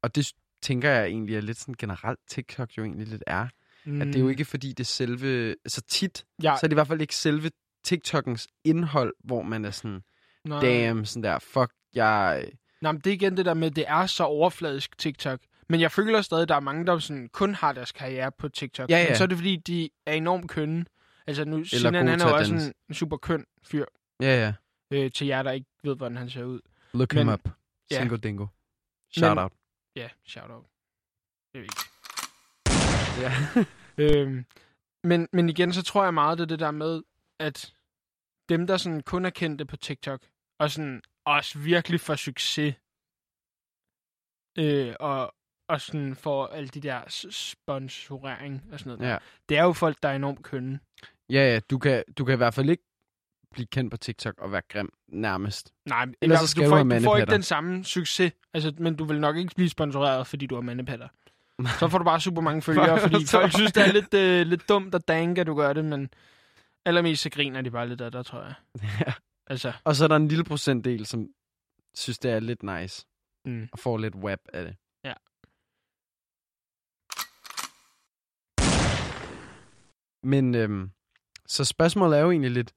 [0.04, 0.32] og det
[0.62, 3.48] tænker jeg egentlig er lidt sådan generelt TikTok jo egentlig lidt er.
[3.86, 4.02] Mm.
[4.02, 6.72] At det er jo ikke fordi det er selve, så tit, Ja, så er det
[6.72, 7.52] i hvert fald ikke selve
[7.88, 10.04] TikTokens indhold, hvor man er sådan,
[10.44, 10.60] nej.
[10.62, 12.50] damn, sådan der, fuck, jeg...
[12.82, 15.40] Nej, men det er igen det der med, det er så overfladisk TikTok.
[15.70, 18.50] Men jeg føler stadig, at der er mange, der sådan kun har deres karriere på
[18.50, 18.90] TikTok.
[18.90, 19.08] Ja, ja.
[19.10, 20.86] Men så er det fordi, de er enormt kønne.
[21.28, 23.86] Altså nu, Sinan, gode han er jo også en super køn fyr.
[24.22, 24.54] Ja, ja.
[24.92, 26.60] Øh, til jer, der ikke ved, hvordan han ser ud.
[26.94, 27.50] Look Men- him up.
[27.92, 28.00] ja.
[28.00, 28.46] Single dingo.
[29.12, 29.52] Shout Men- out.
[29.96, 30.66] Ja, shout out.
[31.54, 31.88] Det er vigtigt.
[33.22, 33.64] Ja.
[33.98, 34.46] Øhm,
[35.04, 37.02] men, men igen, så tror jeg meget, det er det der med,
[37.40, 37.74] at
[38.50, 40.22] dem, der sådan kun er kendte på TikTok,
[40.60, 42.76] og sådan også virkelig får succes,
[44.60, 45.34] øh, og,
[45.70, 49.12] og sådan får alle de der sponsorering og sådan noget.
[49.12, 49.18] ja.
[49.50, 50.80] Det er jo folk, der er enormt kønne.
[51.30, 52.84] Ja, ja, du kan, du kan i hvert fald ikke
[53.52, 55.74] blive kendt på TikTok og være grim nærmest.
[55.86, 58.32] Nej, Ellers hvert så skal du, du får, ikke- du får ikke den samme succes,
[58.54, 61.08] altså, men du vil nok ikke blive sponsoreret, fordi du har mandepatter.
[61.80, 64.70] Så får du bare super mange følgere, fordi folk synes, det er lidt, øh, lidt
[64.70, 66.10] dumt og dank, at du gør det, men
[66.88, 68.54] allermest så griner de bare lidt af dig, tror jeg.
[69.06, 69.14] Ja.
[69.48, 71.28] Altså, Og så er der en lille procentdel, som
[71.96, 73.06] synes, det er lidt nice.
[73.46, 73.68] mm.
[73.72, 74.76] Og får lidt web af det.
[75.04, 75.14] Ja.
[80.24, 80.92] Men øhm,
[81.48, 82.74] så spørgsmålet er jo egentlig lidt,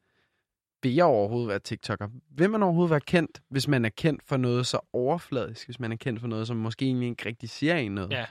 [0.82, 2.08] vil jeg overhovedet være TikToker?
[2.30, 5.66] Vil man overhovedet være kendt, hvis man er kendt for noget så overfladisk?
[5.66, 8.10] Hvis man er kendt for noget, som måske egentlig ikke rigtig siger en noget?
[8.10, 8.26] Ja.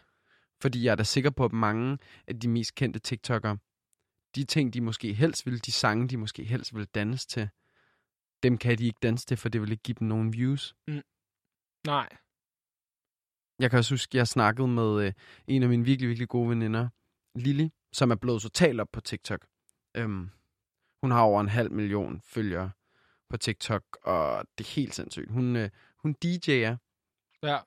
[0.62, 3.58] Fordi jeg er da sikker på, at mange af de mest kendte TikTokere,
[4.36, 7.50] de ting, de måske helst vil, de sange, de måske helst vil danse til,
[8.44, 10.76] dem kan de ikke danse til, for det vil ikke give dem nogen views.
[11.86, 12.10] nej.
[13.60, 15.14] Jeg kan også huske, jeg snakkede med øh,
[15.48, 16.90] en af mine virkelig, virkelig gode veninder,
[17.36, 19.46] Lili, som er blevet totalt op på TikTok.
[19.98, 20.30] Øhm,
[21.04, 22.72] hun har over en halv million følgere
[23.30, 25.32] på TikTok, og det er helt sindssygt.
[25.32, 26.76] Hun, øh, hun DJ'er,
[27.44, 27.60] Ja.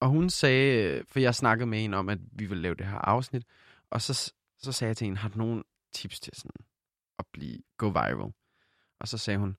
[0.00, 2.86] og hun sagde, øh, for jeg snakkede med hende om, at vi ville lave det
[2.86, 3.44] her afsnit,
[3.90, 6.66] og så, så sagde jeg til hende, har du nogen tips til sådan
[7.18, 8.32] at blive, go viral?
[9.00, 9.56] Og så sagde hun,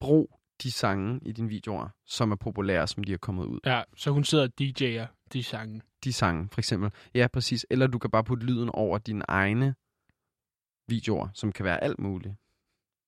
[0.00, 3.60] brug de sange i dine videoer, som er populære, som de er kommet ud.
[3.64, 5.82] Ja, så hun sidder og DJ'er de sange.
[6.04, 6.90] de sange, for eksempel.
[7.14, 7.66] Ja, præcis.
[7.70, 9.74] Eller du kan bare putte lyden over dine egne
[10.88, 12.34] videoer, som kan være alt muligt.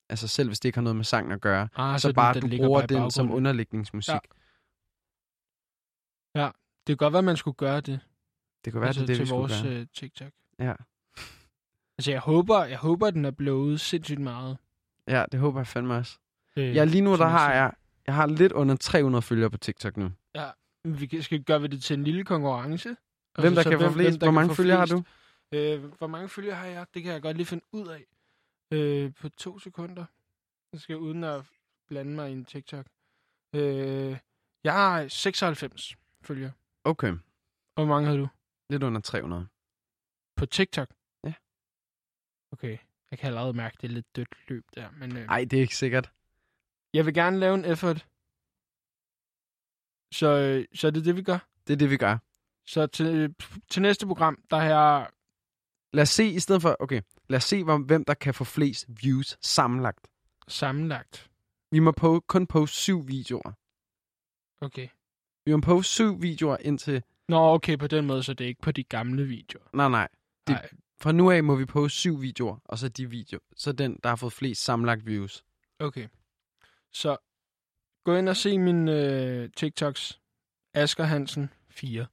[0.08, 2.34] Altså selv hvis det ikke har noget med sangen at gøre, Ah, så, den- bare
[2.34, 4.12] den du ligger bruger bare den som underlægningsmusik.
[4.12, 4.18] Ja.
[6.34, 6.46] Ja.
[6.86, 8.00] Det kan godt være, man skulle gøre det.
[8.64, 9.72] Det kan være, altså, det er det, til vi vores gøre.
[9.80, 10.32] øh, TikTok.
[10.58, 10.74] Ja.
[11.98, 14.58] Altså, jeg håber, jeg håber, den er blevet sindssygt meget.
[15.08, 16.18] ja, det håber jeg fandme også.
[16.56, 17.72] Øh, Ja, lige nu der har jeg,
[18.06, 20.12] jeg har lidt under 300 følgere på TikTok nu.
[20.84, 22.96] Vi kan- skal gøre vi det til en lille konkurrence.
[23.38, 24.20] Hvem der så kan få flest?
[24.20, 25.02] der Hvor mange følgere har du?
[25.52, 26.86] Øh, hvor mange følgere har jeg?
[26.94, 28.04] Det kan jeg godt lige finde ud af.
[28.70, 30.04] Øh, på to sekunder.
[30.72, 31.42] Jeg skal uden at
[31.88, 32.86] blande mig i en TikTok.
[33.54, 34.16] Øh,
[34.64, 36.52] jeg har 96 følgere.
[36.84, 37.10] Okay,
[37.76, 38.28] Og hvor mange har du?
[38.70, 39.46] lidt under 300.
[40.36, 40.88] På TikTok?
[42.54, 42.78] Okay.
[43.10, 44.90] Jeg kan allerede mærke, det er lidt dødt løb der.
[44.90, 46.10] Men øh, Nej, det er ikke sikkert.
[46.94, 48.06] jeg vil gerne lave en effort.
[50.12, 51.38] Så, øh, så er det det, vi gør.
[51.66, 52.18] Det er det, vi gør.
[52.66, 53.34] Så til,
[53.70, 55.10] til næste program, der jeg...
[55.92, 58.86] Lad os se, i stedet for, okay, lad os se, hvem der kan få flest
[58.88, 60.06] views sammenlagt.
[60.48, 61.30] sammenlagt.
[61.70, 63.52] Vi må på, kun poste syv videoer.
[64.64, 64.88] Okay.
[65.46, 67.02] Vi må poste syv videoer indtil...
[67.28, 69.64] Nå, okay, på den måde, så det er ikke på de gamle videoer.
[69.72, 70.08] Nej, nej.
[70.46, 70.68] Det- Nej.
[71.00, 73.42] Fra nu af må vi poste syv videoer, og så de videoer.
[73.56, 75.44] Så den, der har fået flest sammenlagt views.
[75.78, 76.08] Okay.
[76.92, 77.16] Så
[78.04, 80.20] gå ind og se min øh, TikToks.
[80.74, 82.06] Asger Hansen 4.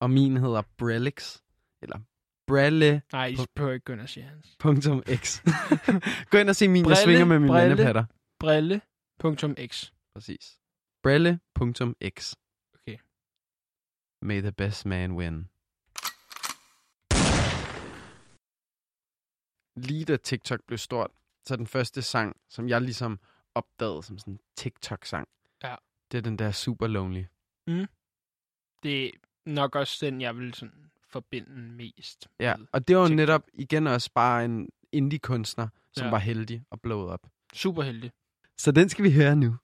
[0.00, 1.40] Og min hedder Brelix.
[1.82, 1.98] Eller
[2.46, 3.12] Brelle.x.
[3.12, 4.56] Nej, I behøver ikke gå ind og se hans.
[6.30, 7.68] Gå ind og se min, jeg Brille, svinger med mine brille.
[7.68, 8.04] mandepatter.
[8.38, 9.90] Brille.x.
[10.14, 10.58] Præcis.
[11.02, 12.34] Brelle.x.
[12.74, 12.96] Okay.
[14.22, 15.48] May the best man win.
[19.76, 21.10] Lige da TikTok blev stort,
[21.46, 23.20] så den første sang, som jeg ligesom
[23.54, 25.28] opdagede som sådan en TikTok-sang,
[25.62, 25.74] Ja.
[26.12, 27.24] det er den der Super Lonely.
[28.82, 29.10] Det er
[29.46, 33.16] nok også den, jeg vil sådan forbinde mest Ja, og det var TikTok.
[33.16, 36.10] netop igen også bare en indie-kunstner, som Ja.
[36.10, 37.26] var heldig og blowet op.
[37.54, 38.10] Super heldig.
[38.58, 39.56] Så den skal vi høre nu.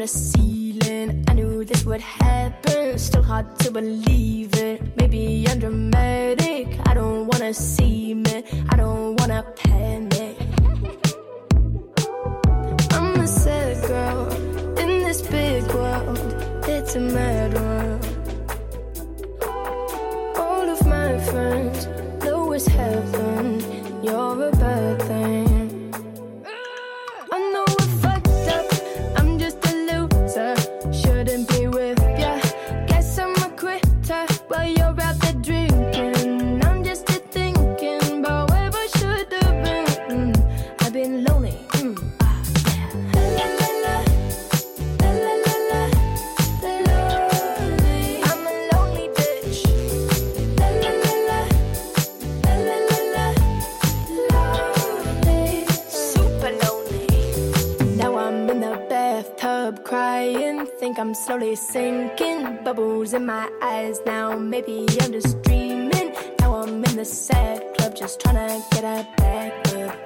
[0.00, 1.24] the ceiling.
[1.28, 2.98] I knew this would happen.
[2.98, 4.80] Still hard to believe it.
[4.96, 6.66] Maybe I'm dramatic.
[6.86, 8.42] I don't wanna see me.
[8.70, 10.36] I don't wanna panic.
[12.92, 14.28] I'm a sad girl
[14.78, 16.18] in this big world.
[16.66, 17.89] It's a mad world.
[61.10, 62.62] I'm slowly sinking.
[62.62, 64.38] Bubbles in my eyes now.
[64.38, 66.14] Maybe I'm just dreaming.
[66.38, 69.96] Now I'm in the sad club just trying to get a back up.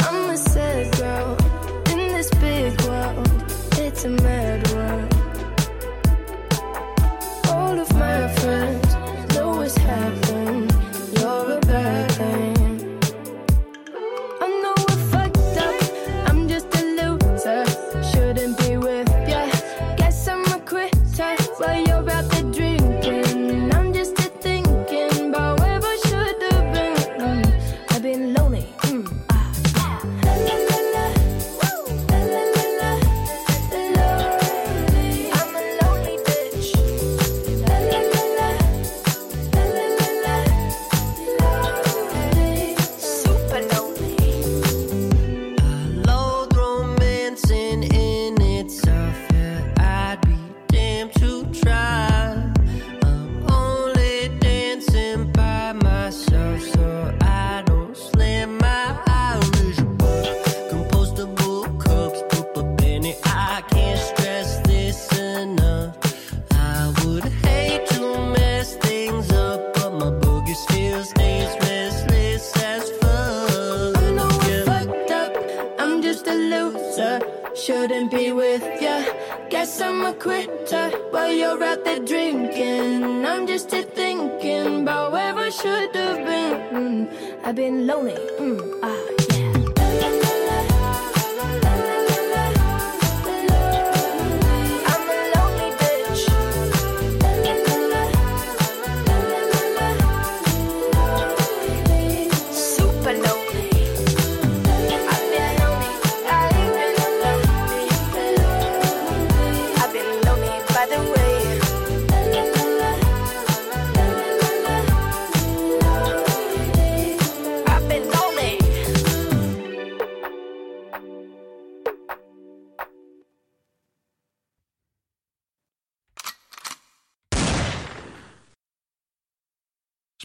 [0.00, 1.36] I'm a sad girl
[1.92, 3.28] in this big world.
[3.78, 4.35] It's a mad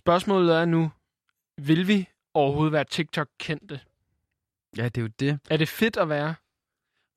[0.06, 0.92] Spørgsmålet er nu,
[1.58, 3.80] vil vi overhovedet være TikTok-kendte?
[4.78, 5.40] Ja, det er jo det.
[5.50, 6.36] Er det fedt at være?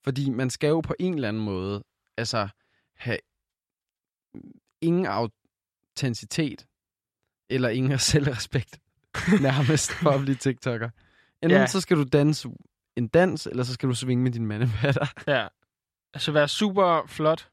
[0.04, 1.84] Fordi man skal jo på en eller anden måde
[2.16, 2.48] altså
[2.96, 3.18] have
[4.80, 6.66] ingen autenticitet
[7.50, 8.80] eller ingen selvrespekt
[9.40, 10.90] nærmest for at blive TikToker.
[11.42, 11.66] Enten Ja.
[11.66, 12.48] så skal du danse
[12.96, 15.06] en dans, eller så skal du svinge med din mandepatter.
[15.32, 15.48] Ja.
[16.14, 17.50] Altså være super flot.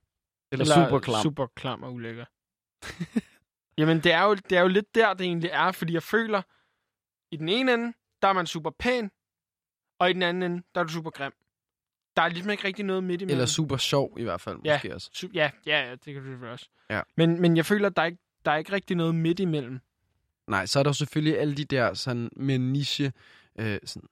[0.52, 1.22] Eller, eller super klam.
[1.24, 2.26] Super klam og ulækker.
[3.82, 6.42] Jamen, det er, jo, det er jo lidt der, det egentlig er, fordi jeg føler,
[7.32, 9.12] i den ene ende, der er man super pæn,
[10.00, 11.32] og i den anden ende, der er du super grim.
[12.16, 13.38] Der er ligesom ikke rigtig noget midt imellem.
[13.38, 14.76] Eller super sjov i hvert fald, Ja.
[14.76, 15.10] måske også.
[15.16, 16.70] Su- ja, ja, ja, det kan du også.
[16.90, 17.02] Ja.
[17.18, 19.80] Men, men jeg føler, at der er, ikke, der er ikke rigtig noget midt imellem.
[20.48, 23.14] Nej, så er der jo selvfølgelig alle de der sådan med niche
[23.60, 24.10] øh, sådan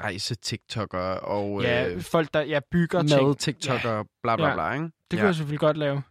[0.00, 3.22] rejse-tiktoker og Ja, øh, folk, der ja, bygger ting.
[3.22, 4.02] mad-tiktoker, ja.
[4.22, 4.54] bla bla Ja.
[4.54, 4.84] bla, ikke?
[5.10, 6.02] Det kunne jeg selvfølgelig godt lave.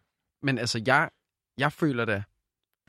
[0.41, 1.09] Men altså, jeg,
[1.57, 2.23] jeg føler da,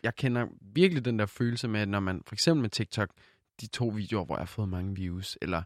[0.07, 3.11] jeg kender virkelig den der følelse med, at når man for eksempel med TikTok,
[3.61, 5.63] de to videoer, hvor jeg har fået mange views, eller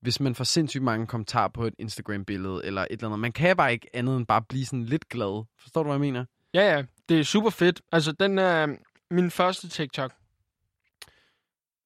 [0.00, 3.18] hvis man får sindssygt mange kommentarer på et Instagram-billede, eller et eller andet.
[3.18, 5.44] Man kan bare ikke andet end bare blive sådan lidt glad.
[5.58, 6.24] Forstår du, hvad jeg mener?
[6.54, 6.84] Ja, ja.
[7.08, 7.82] Det er super fedt.
[7.92, 8.76] Altså, den er
[9.10, 10.12] min første TikTok.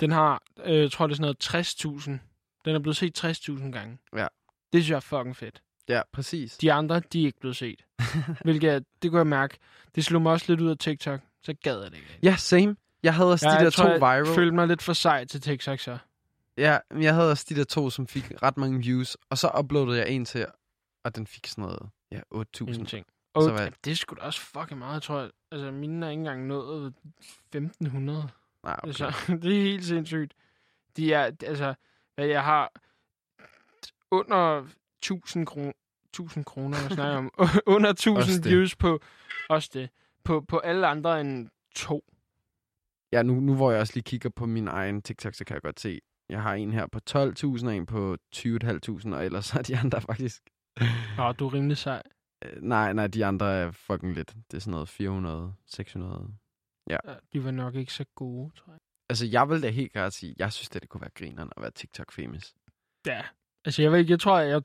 [0.00, 2.10] Den har, øh, tror, det er sådan noget 60.000.
[2.64, 3.98] Den er blevet set 60.000 gange.
[4.16, 4.26] Ja.
[4.72, 5.62] Det synes jeg er fucking fedt.
[5.88, 6.56] Ja, præcis.
[6.56, 7.84] De andre, de er ikke blevet set.
[8.44, 9.58] Hvilket, det kunne jeg mærke.
[9.94, 11.20] Det slog mig også lidt ud af TikTok.
[11.44, 12.18] Så gad jeg det ikke.
[12.22, 12.76] Ja, same.
[13.02, 14.26] Jeg havde også Ja, de der jeg tror, to jeg viral.
[14.34, 15.98] følte mig lidt for sej til TikTok, så.
[16.56, 19.16] Ja, men jeg havde også de der to, som fik ret mange views.
[19.30, 20.46] Og så uploadede jeg en til,
[21.04, 22.72] og den fik sådan noget, ja, 8.000.
[22.72, 23.06] Ingenting.
[23.34, 25.30] Og Så så hvad- det er sgu da også fucking meget, tror jeg.
[25.52, 26.94] Altså, mine er ikke engang nået
[27.52, 28.28] 1500.
[28.64, 28.86] Nej, okay.
[28.88, 30.34] Altså, det er helt sindssygt.
[30.96, 31.74] De er, altså,
[32.14, 32.72] hvad jeg har
[34.10, 34.66] under
[35.02, 35.72] 1000 kroner,
[36.12, 37.30] 1000 kroner, jeg snakker om,
[37.66, 38.44] under 1000 Også det.
[38.50, 39.00] views på,
[39.48, 39.88] også det,
[40.24, 42.04] på, på alle andre end to.
[43.12, 45.62] Ja, nu, nu hvor jeg også lige kigger på min egen TikTok, så kan jeg
[45.62, 49.62] godt se, jeg har en her på 12.000 og en på 20.500, og ellers er
[49.62, 50.42] de andre faktisk...
[51.16, 52.02] Nå, du er rimelig sej.
[52.44, 54.34] Øh, nej, nej, de andre er fucking lidt.
[54.50, 56.28] Det er sådan noget 400, 600.
[56.90, 56.96] Ja,
[57.32, 58.80] de var nok ikke så gode, tror jeg.
[59.08, 61.62] Altså, jeg vil da helt klart sige, jeg synes, at det kunne være grineren at
[61.62, 62.54] være TikTok-famous.
[63.06, 63.22] Ja,
[63.64, 64.62] altså jeg ved ikke, jeg tror, jeg...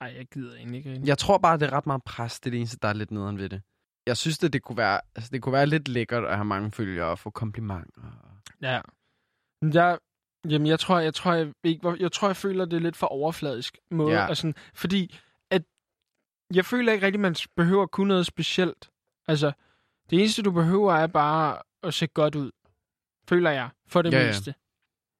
[0.00, 0.90] Ej, jeg gider egentlig ikke.
[0.90, 1.08] rigtig.
[1.08, 2.40] Jeg tror bare, det er ret meget pres.
[2.40, 3.62] Det er det eneste, der er lidt nederen ved det.
[4.06, 6.70] Jeg synes, at det kunne være, altså, det kunne være lidt lækkert at have mange
[6.72, 8.02] følgere og få komplimenter.
[8.62, 8.80] Ja.
[9.62, 9.98] Men Jeg,
[10.48, 13.06] jamen, jeg tror, jeg tror, jeg, ikke, jeg tror, jeg føler, det er lidt for
[13.06, 14.14] overfladisk måde.
[14.14, 14.26] Ja.
[14.26, 15.18] Altså, fordi,
[15.50, 15.62] at
[16.54, 18.90] jeg føler ikke rigtig, man behøver at kunne noget specielt.
[19.28, 19.52] Altså,
[20.10, 22.50] det eneste, du behøver, er bare at se godt ud.
[23.28, 24.28] Føler jeg, for det Ja, ja, ja.
[24.28, 24.54] meste.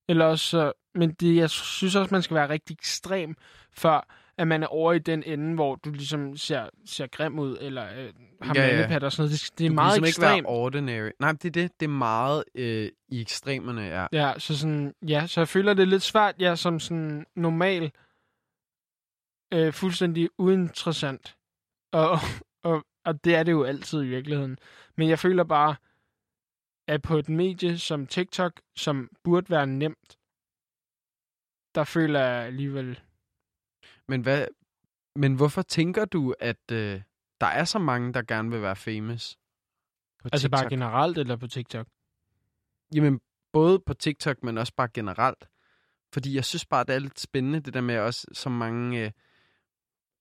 [0.09, 3.37] Eller også, så- men det, jeg synes også, man skal være rigtig ekstrem,
[3.73, 4.09] før
[4.39, 7.85] at man er over i den ende, hvor du ligesom ser, ser grim ud, eller
[7.99, 8.13] øh,
[8.43, 8.77] har Ja, ja, ja.
[8.77, 9.41] mandepat og sådan noget.
[9.51, 10.47] Det, det er Du meget ligesom ikke være ekstremt.
[10.49, 11.11] ordinary.
[11.21, 11.81] Nej, det er det.
[11.81, 14.07] Det er meget øh, i ekstremerne, ja.
[14.13, 17.93] Ja, så sådan, ja, så jeg føler, det er lidt svært, ja, som sådan normal,
[19.55, 21.37] øh, fuldstændig uinteressant.
[21.93, 22.19] Og,
[22.63, 24.59] og, og det er det jo altid i virkeligheden.
[24.97, 25.77] Men jeg føler bare,
[26.89, 30.17] at på et medie som TikTok, som burde være nemt,
[31.75, 33.01] der føler jeg alligevel...
[34.09, 34.47] Men, hvad,
[35.17, 37.03] men hvorfor tænker du, at øh,
[37.41, 39.39] der er så mange, der gerne vil være famous?
[40.23, 40.71] På Altså bare TikTok?
[40.71, 41.87] generelt eller på TikTok?
[42.95, 43.21] Jamen,
[43.53, 45.49] både på TikTok, men også bare generelt.
[46.13, 49.11] Fordi jeg synes bare, det er lidt spændende, det der med også så mange, øh,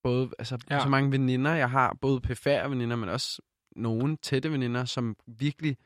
[0.04, 0.80] både, altså, ja.
[0.80, 3.42] Så mange veninder, jeg har, både PFR veninder, men også
[3.76, 5.78] nogle tætte veninder, som virkelig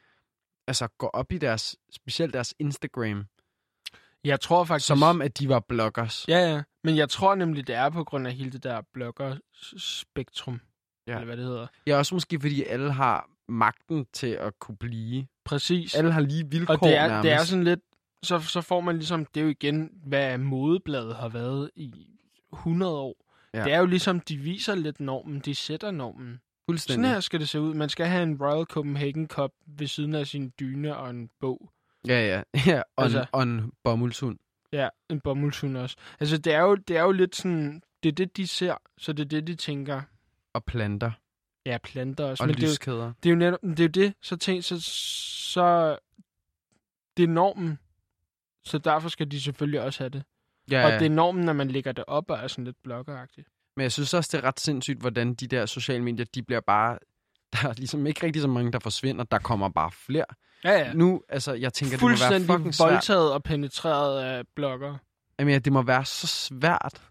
[0.68, 3.26] altså, går op i deres, specielt deres Instagram,
[4.24, 4.88] Jeg tror faktisk...
[4.88, 6.26] som om, at de var bloggers.
[6.28, 6.62] Ja, ja.
[6.84, 10.62] Men jeg tror nemlig, det er på grund af hele det der blogger-spektrum.
[11.08, 11.14] Ja.
[11.14, 11.68] Eller hvad det hedder.
[11.88, 15.28] Ja, også måske, fordi alle har magten til at kunne blive.
[15.46, 15.96] Præcis.
[15.96, 17.24] Alle har lige vilkår Og det er, nærmest.
[17.24, 17.80] det er sådan lidt,
[18.24, 22.08] så, så får man ligesom, det er jo igen, hvad modebladet har været i
[22.54, 23.16] 100 år.
[23.54, 23.64] Ja.
[23.64, 26.40] Det er jo ligesom, de viser lidt normen, de sætter normen.
[26.70, 27.04] Fuldstændig.
[27.04, 27.74] Sådan her skal det se ud.
[27.74, 31.72] Man skal have en Royal Copenhagen Cup ved siden af sin dyne og en bog.
[32.08, 32.44] Ja, ja.
[32.66, 33.20] ja og, altså...
[33.20, 34.38] Altså- en, og en bomuldshund.
[34.74, 35.96] Ja, en bomuldshund også.
[36.20, 39.14] Altså, det er, jo, det er jo lidt sådan, det er det, de ser, så
[39.14, 40.02] det er det, de tænker.
[40.54, 41.12] Og planter.
[41.66, 42.44] Ja, planter også.
[42.44, 43.14] Og Men det er, jo, lyskæder.
[43.24, 45.98] det er jo netop, det er jo det, så tænk, så, så
[47.18, 47.80] det er normen.
[48.64, 50.24] Så derfor skal de selvfølgelig også have det.
[50.72, 50.86] Ja, Ja.
[50.86, 51.00] Og ja.
[51.00, 53.48] det er normen, når man lægger det op og er sådan lidt bloggeragtigt.
[53.76, 56.62] Men jeg synes også, det er ret sindssygt, hvordan de der sociale medier, de bliver
[56.62, 57.00] bare...
[57.54, 59.24] Der er ligesom ikke rigtig så mange, der forsvinder.
[59.24, 60.26] Der kommer bare flere.
[60.64, 60.94] Ja, ja.
[60.94, 62.92] Nu, altså, jeg tænker, det må være fucking svært.
[62.92, 64.98] voldtaget og penetreret af blogger.
[65.40, 67.02] Jamen, ja, det må være så svært.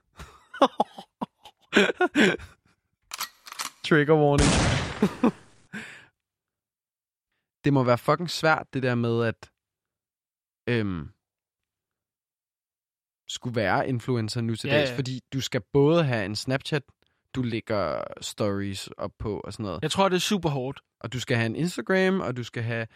[3.85, 4.51] Trigger warning.
[7.65, 9.51] det må være fucking svært, det der med, at
[10.69, 11.09] øhm,
[13.29, 14.97] skulle være influencer nu til Ja, dags, ja.
[14.97, 16.83] fordi du skal både have en Snapchat,
[17.35, 20.81] du lægger stories op på og sådan noget, Jeg tror, det er super hårdt.
[21.01, 22.87] og du skal have en Instagram, og du skal have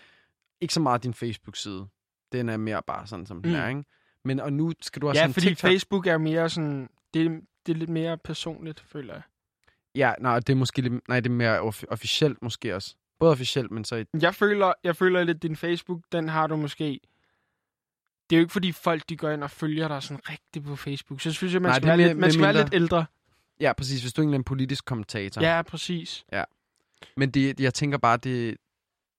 [0.63, 1.87] ikke så meget din Facebook-side.
[2.33, 3.59] Den er mere bare sådan, som den Mm.
[3.59, 3.85] er, ikke?
[4.25, 5.71] Men og nu skal du også Ja, fordi TikTok.
[5.71, 6.89] Facebook er mere sådan...
[7.15, 9.23] Det, det er lidt mere personligt, føler jeg.
[9.95, 12.95] Ja, nej, det er måske lidt, nej, det er mere off- officielt måske også.
[13.19, 16.57] Både officielt, men så i, Jeg føler, jeg føler lidt, din Facebook, den har du
[16.57, 17.01] måske...
[18.31, 20.77] Det er jo ikke, fordi folk de går ind og følger dig sådan rigtigt på
[20.77, 21.21] Facebook.
[21.21, 23.05] Så synes jeg, man Nej, skal, være, mere- lidt, man skal være lidt ældre.
[23.61, 25.43] ja, præcis, hvis du ikke er en politisk kommentator.
[25.43, 26.25] Ja, præcis.
[27.17, 28.57] Men det, jeg tænker bare, det,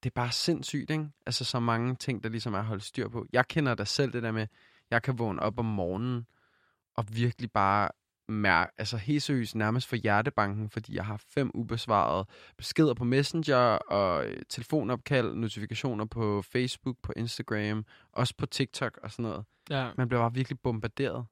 [0.03, 1.09] det er bare sindssygt, ikke?
[1.25, 3.25] Altså så mange ting, der ligesom er holdt styr på.
[3.33, 4.47] Jeg kender da selv det der med,
[4.91, 6.25] jeg kan vågne op om morgenen
[6.95, 7.89] og virkelig bare
[8.29, 12.25] mærke, altså helt seriøst nærmest for hjertebanken, fordi jeg har fem ubesvarede
[12.57, 19.11] beskeder på Messenger og øh, telefonopkald, notifikationer på Facebook, på Instagram, også på TikTok og
[19.11, 19.45] sådan noget.
[19.69, 21.25] Ja, Man bliver bare virkelig bombarderet.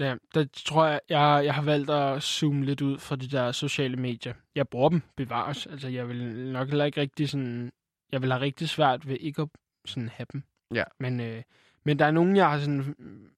[0.00, 3.52] ja der tror jeg, jeg, jeg har valgt at zoome lidt ud fra de der
[3.52, 4.34] sociale medier.
[4.54, 5.66] Jeg bruger dem bevares.
[5.66, 7.72] Altså, jeg vil nok heller ikke rigtig sådan...
[8.14, 9.48] Jeg vil have rigtig svært ved ikke at
[9.84, 10.42] sådan have dem.
[10.74, 10.84] Ja.
[10.98, 11.42] Men, øh,
[11.84, 13.34] men der er nogen, jeg har sådan mm,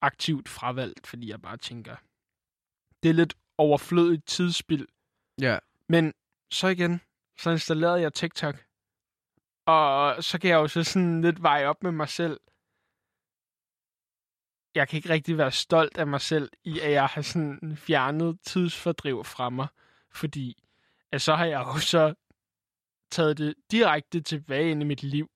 [0.00, 1.96] aktivt fravalgt, fordi jeg bare tænker,
[3.02, 4.86] det er lidt overflødigt tidsspil.
[5.40, 5.58] Ja,
[5.88, 6.14] Men
[6.50, 7.00] så igen,
[7.38, 8.64] så installerede jeg TikTok.
[9.66, 12.40] Og så kan jeg jo så sådan lidt veje op med mig selv.
[14.74, 18.40] Jeg kan ikke rigtig være stolt af mig selv i, at jeg har sådan fjernet
[18.40, 19.66] tidsfordriv fra mig.
[20.10, 20.64] Fordi
[21.12, 22.14] at så har jeg jo så
[23.14, 25.28] taget det direkte tilbage ind i mit liv.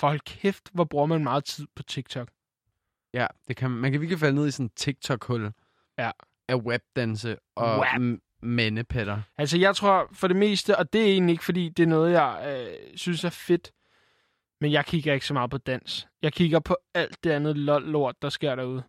[0.00, 2.28] For hold kæft, hvor bruger man meget tid på TikTok.
[3.14, 5.52] Ja, det kan, man kan virkelig falde ned i sådan en TikTok-hul
[5.98, 6.10] Ja.
[6.48, 9.22] af webdanse og m- mandepatter.
[9.38, 12.12] Altså, jeg tror for det meste, og det er egentlig ikke, fordi det er noget,
[12.12, 13.72] jeg øh, synes er fedt,
[14.60, 16.08] men jeg kigger ikke så meget på dans.
[16.22, 18.82] Jeg kigger på alt det andet lort, der sker derude.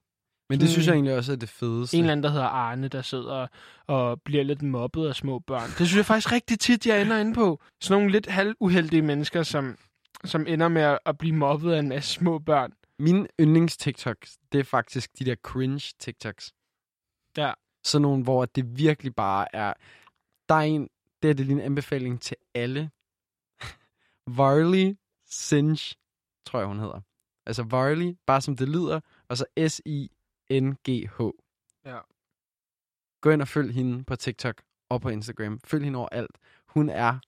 [0.50, 0.70] Men det Mm.
[0.72, 1.98] synes jeg egentlig også er det fedeste.
[1.98, 3.48] En eller anden, der hedder Arne, der sidder
[3.88, 5.68] og bliver lidt mobbet af små børn.
[5.70, 7.62] Det synes jeg faktisk rigtig tit, jeg ender inde på.
[7.82, 9.78] Sådan nogle lidt halvuheldige mennesker, som,
[10.26, 12.72] som ender med at- blive mobbet af en masse små børn.
[13.00, 16.52] Min yndlings-TikToks, det er faktisk de der cringe-TikToks.
[17.38, 17.54] Ja.
[17.84, 19.74] Sådan nogle, hvor det virkelig bare er...
[20.50, 20.90] Der er en...
[21.22, 22.90] Det er det lige en anbefaling til alle.
[24.38, 25.96] Varley Sinch,
[26.46, 27.02] tror jeg, hun hedder.
[27.46, 29.46] Altså Varley, bare som det lyder, og så
[30.52, 31.22] S-I-N-G-H.
[31.86, 32.00] Ja.
[33.22, 35.60] Gå ind og følg hende på TikTok og på Instagram.
[35.66, 36.38] Følg hende overalt.
[36.68, 37.20] Hun er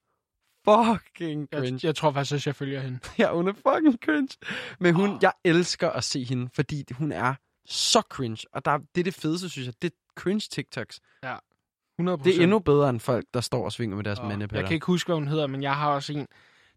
[0.66, 1.74] fucking cringe.
[1.74, 3.00] Jeg, jeg tror faktisk også, jeg følger hende.
[3.20, 4.38] Ja, hun er fucking cringe.
[4.80, 5.20] Men hun, oh.
[5.22, 7.34] jeg elsker at se hende, fordi hun er
[7.66, 8.46] så cringe.
[8.54, 9.82] Og der, er- det er det fedeste, synes jeg.
[9.82, 11.00] Det er cringe TikToks.
[12.00, 14.60] 100 Det er endnu bedre end folk, der står og svinger med deres Og mandepatter.
[14.60, 16.28] Jeg kan ikke huske, hvad hun hedder, men jeg har også en.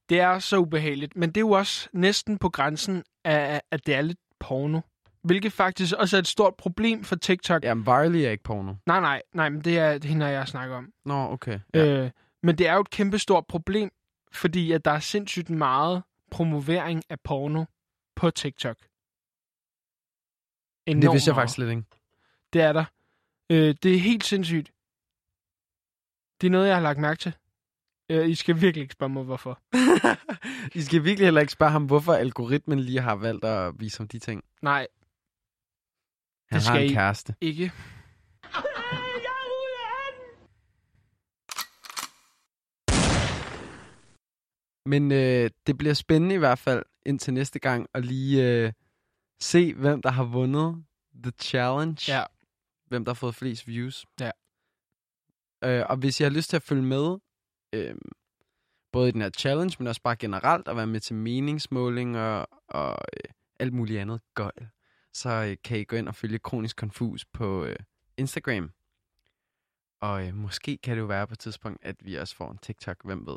[0.09, 3.95] Det er så ubehageligt, men det er jo også næsten på grænsen af, at det
[3.95, 4.81] er lidt porno.
[5.23, 7.65] Hvilket faktisk også er et stort problem for TikTok.
[7.65, 8.75] Jamen, Varley er ikke porno.
[8.87, 10.93] Nej, nej, nej, men det er det hende, jeg snakker om.
[11.05, 11.59] Nå, okay.
[11.75, 12.05] Ja.
[12.05, 12.11] Øh,
[12.43, 13.91] men det er jo et kæmpe stort problem,
[14.33, 17.65] fordi at der er sindssygt meget promovering af porno
[18.17, 18.77] på TikTok.
[18.77, 18.87] det
[20.87, 21.83] Enormt vidste jeg faktisk slet ikke.
[22.53, 22.85] Det er der.
[23.51, 24.73] Øh, det er helt sindssygt.
[26.41, 27.33] Det er noget, jeg har lagt mærke til.
[28.11, 29.61] Øh, I skal virkelig ikke spørge mig, hvorfor.
[30.79, 34.09] I skal virkelig heller ikke spørge ham, hvorfor algoritmen lige har valgt at vise ham
[34.09, 34.45] de ting.
[34.63, 34.87] Nej,
[36.53, 37.35] Han Det har skal en I- kæreste.
[37.41, 37.73] ikke.
[44.87, 48.73] Men øh, det bliver spændende i hvert fald indtil næste gang at lige øh,
[49.43, 50.85] se, hvem der har vundet
[51.23, 52.13] The Challenge.
[52.13, 52.25] Ja.
[52.87, 54.07] Hvem der har fået flest views.
[54.21, 54.31] Ja.
[55.65, 57.19] Øh, og hvis I har lyst til at følge med,
[57.75, 57.95] øh,
[58.93, 62.91] både i den her challenge, men også bare generelt, at være med til meningsmålinger og
[62.93, 63.31] øh,
[63.61, 64.69] alt muligt andet gøjl,
[65.13, 67.77] så øh, kan I gå ind og følge Kronisk Confus på øh,
[68.17, 68.73] Instagram.
[70.01, 72.59] Og øh, måske kan det jo være på et tidspunkt, at vi også får en
[72.59, 73.37] TikTok, hvem ved.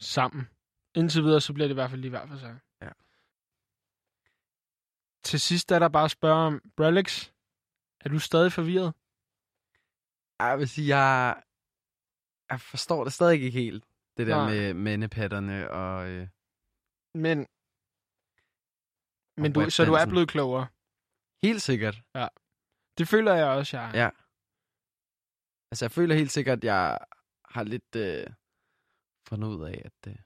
[0.00, 0.48] Sammen.
[0.94, 2.58] Indtil videre, så bliver det i hvert fald lige hver for sig.
[2.82, 2.88] Ja.
[5.22, 7.30] Til sidst er der bare at spørge om, Bralex,
[8.00, 8.94] er du stadig forvirret?
[10.38, 11.42] Jeg vil sige, jeg,
[12.50, 13.84] jeg forstår det stadig ikke helt,
[14.16, 14.50] det der Nej.
[14.50, 16.08] med mandepatterne og...
[16.08, 16.28] Øh,
[17.14, 17.46] Men,
[19.42, 20.66] men du, så du er blevet klogere.
[21.42, 22.02] Helt sikkert,
[22.98, 24.02] Det føler jeg også, jeg er.
[24.02, 24.10] ja.
[25.70, 26.98] Altså, jeg føler helt sikkert, at jeg
[27.44, 28.26] har lidt øh,
[29.28, 30.12] fundet ud af, at...
[30.12, 30.16] Øh,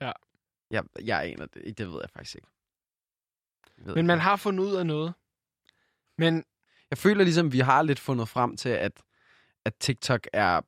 [0.00, 0.12] Ja.
[0.70, 2.48] Jeg, jeg aner det ikke, det ved jeg faktisk ikke.
[3.78, 4.22] Jeg ved Men man ikke.
[4.22, 5.14] har fundet ud af noget.
[6.18, 6.44] Men
[6.90, 9.02] Jeg føler ligesom, vi har lidt fundet frem til, at,
[9.64, 10.60] at TikTok er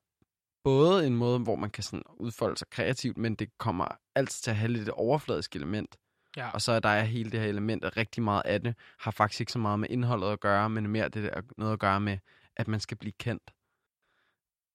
[0.64, 4.50] både en måde, hvor man kan sådan udfolde sig kreativt, men det kommer altid til
[4.50, 5.96] at have lidt et overfladisk element.
[6.36, 6.50] Ja.
[6.50, 9.10] Og så er der er hele det her element, at rigtig meget af det har
[9.10, 12.00] faktisk ikke så meget med indholdet at gøre, men mere det der noget at gøre
[12.00, 12.18] med,
[12.56, 13.52] at man skal blive kendt.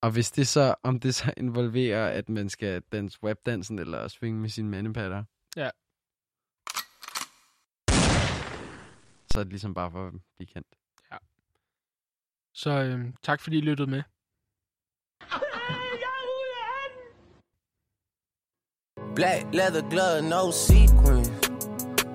[0.02, 4.40] Og hvis det så, om det så involverer, at man skal danse webdansen eller svinge
[4.40, 5.24] med sine mandepatter.
[5.56, 5.70] Ja.
[9.32, 10.68] Så er det ligesom bare for at blive kendt.
[12.54, 14.04] så øhm, tak, fordi I lyttede med.
[19.16, 21.41] Black leather glove, no sequin.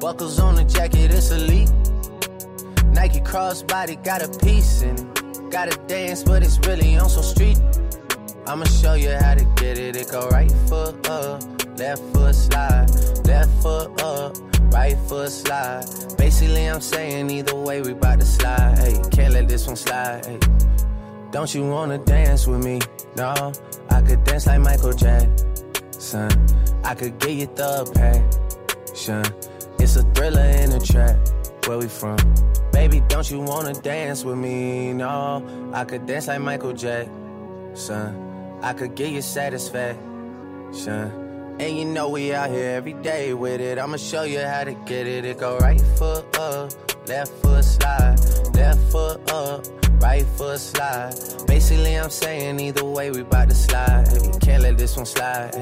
[0.01, 1.71] Buckles on the jacket, it's elite.
[2.93, 5.51] Nike crossbody got a piece in it.
[5.51, 7.59] Gotta dance, but it's really on some street.
[8.47, 9.97] I'ma show you how to get it.
[9.97, 11.43] It go right foot up,
[11.79, 12.91] left foot slide,
[13.25, 14.37] left foot up,
[14.73, 15.85] right foot slide.
[16.19, 18.79] Basically, I'm saying either way, we bout to slide.
[18.79, 20.27] Hey, can't let this one slide.
[20.27, 20.39] Hey.
[21.31, 22.81] Don't you wanna dance with me?
[23.17, 23.53] No,
[23.91, 26.31] I could dance like Michael Jackson.
[26.85, 29.25] I could get you the passion.
[29.87, 31.17] It's a thriller in a trap.
[31.69, 32.19] Where we from?
[32.73, 34.93] Baby, don't you wanna dance with me?
[34.93, 38.11] No, I could dance like Michael Jackson.
[38.63, 40.01] I could get you satisfaction.
[41.61, 43.79] And you know we out here every day with it.
[43.79, 45.25] I'ma show you how to get it.
[45.25, 46.73] It go right foot up,
[47.07, 48.19] left foot slide,
[48.55, 49.65] left foot up,
[50.03, 51.15] right foot slide.
[51.47, 54.09] Basically, I'm saying either way, we bout to slide.
[54.41, 55.55] Can't let this one slide.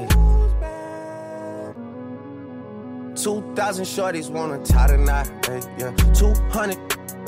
[3.15, 5.91] 2,000 shorties wanna tie the knot, hey, yeah.
[6.13, 6.77] 200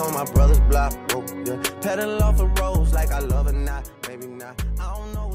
[0.01, 1.57] on my brother's block, oh, yeah.
[1.81, 4.61] Pedal off a rose like I love or not, maybe not.
[4.79, 5.27] I don't know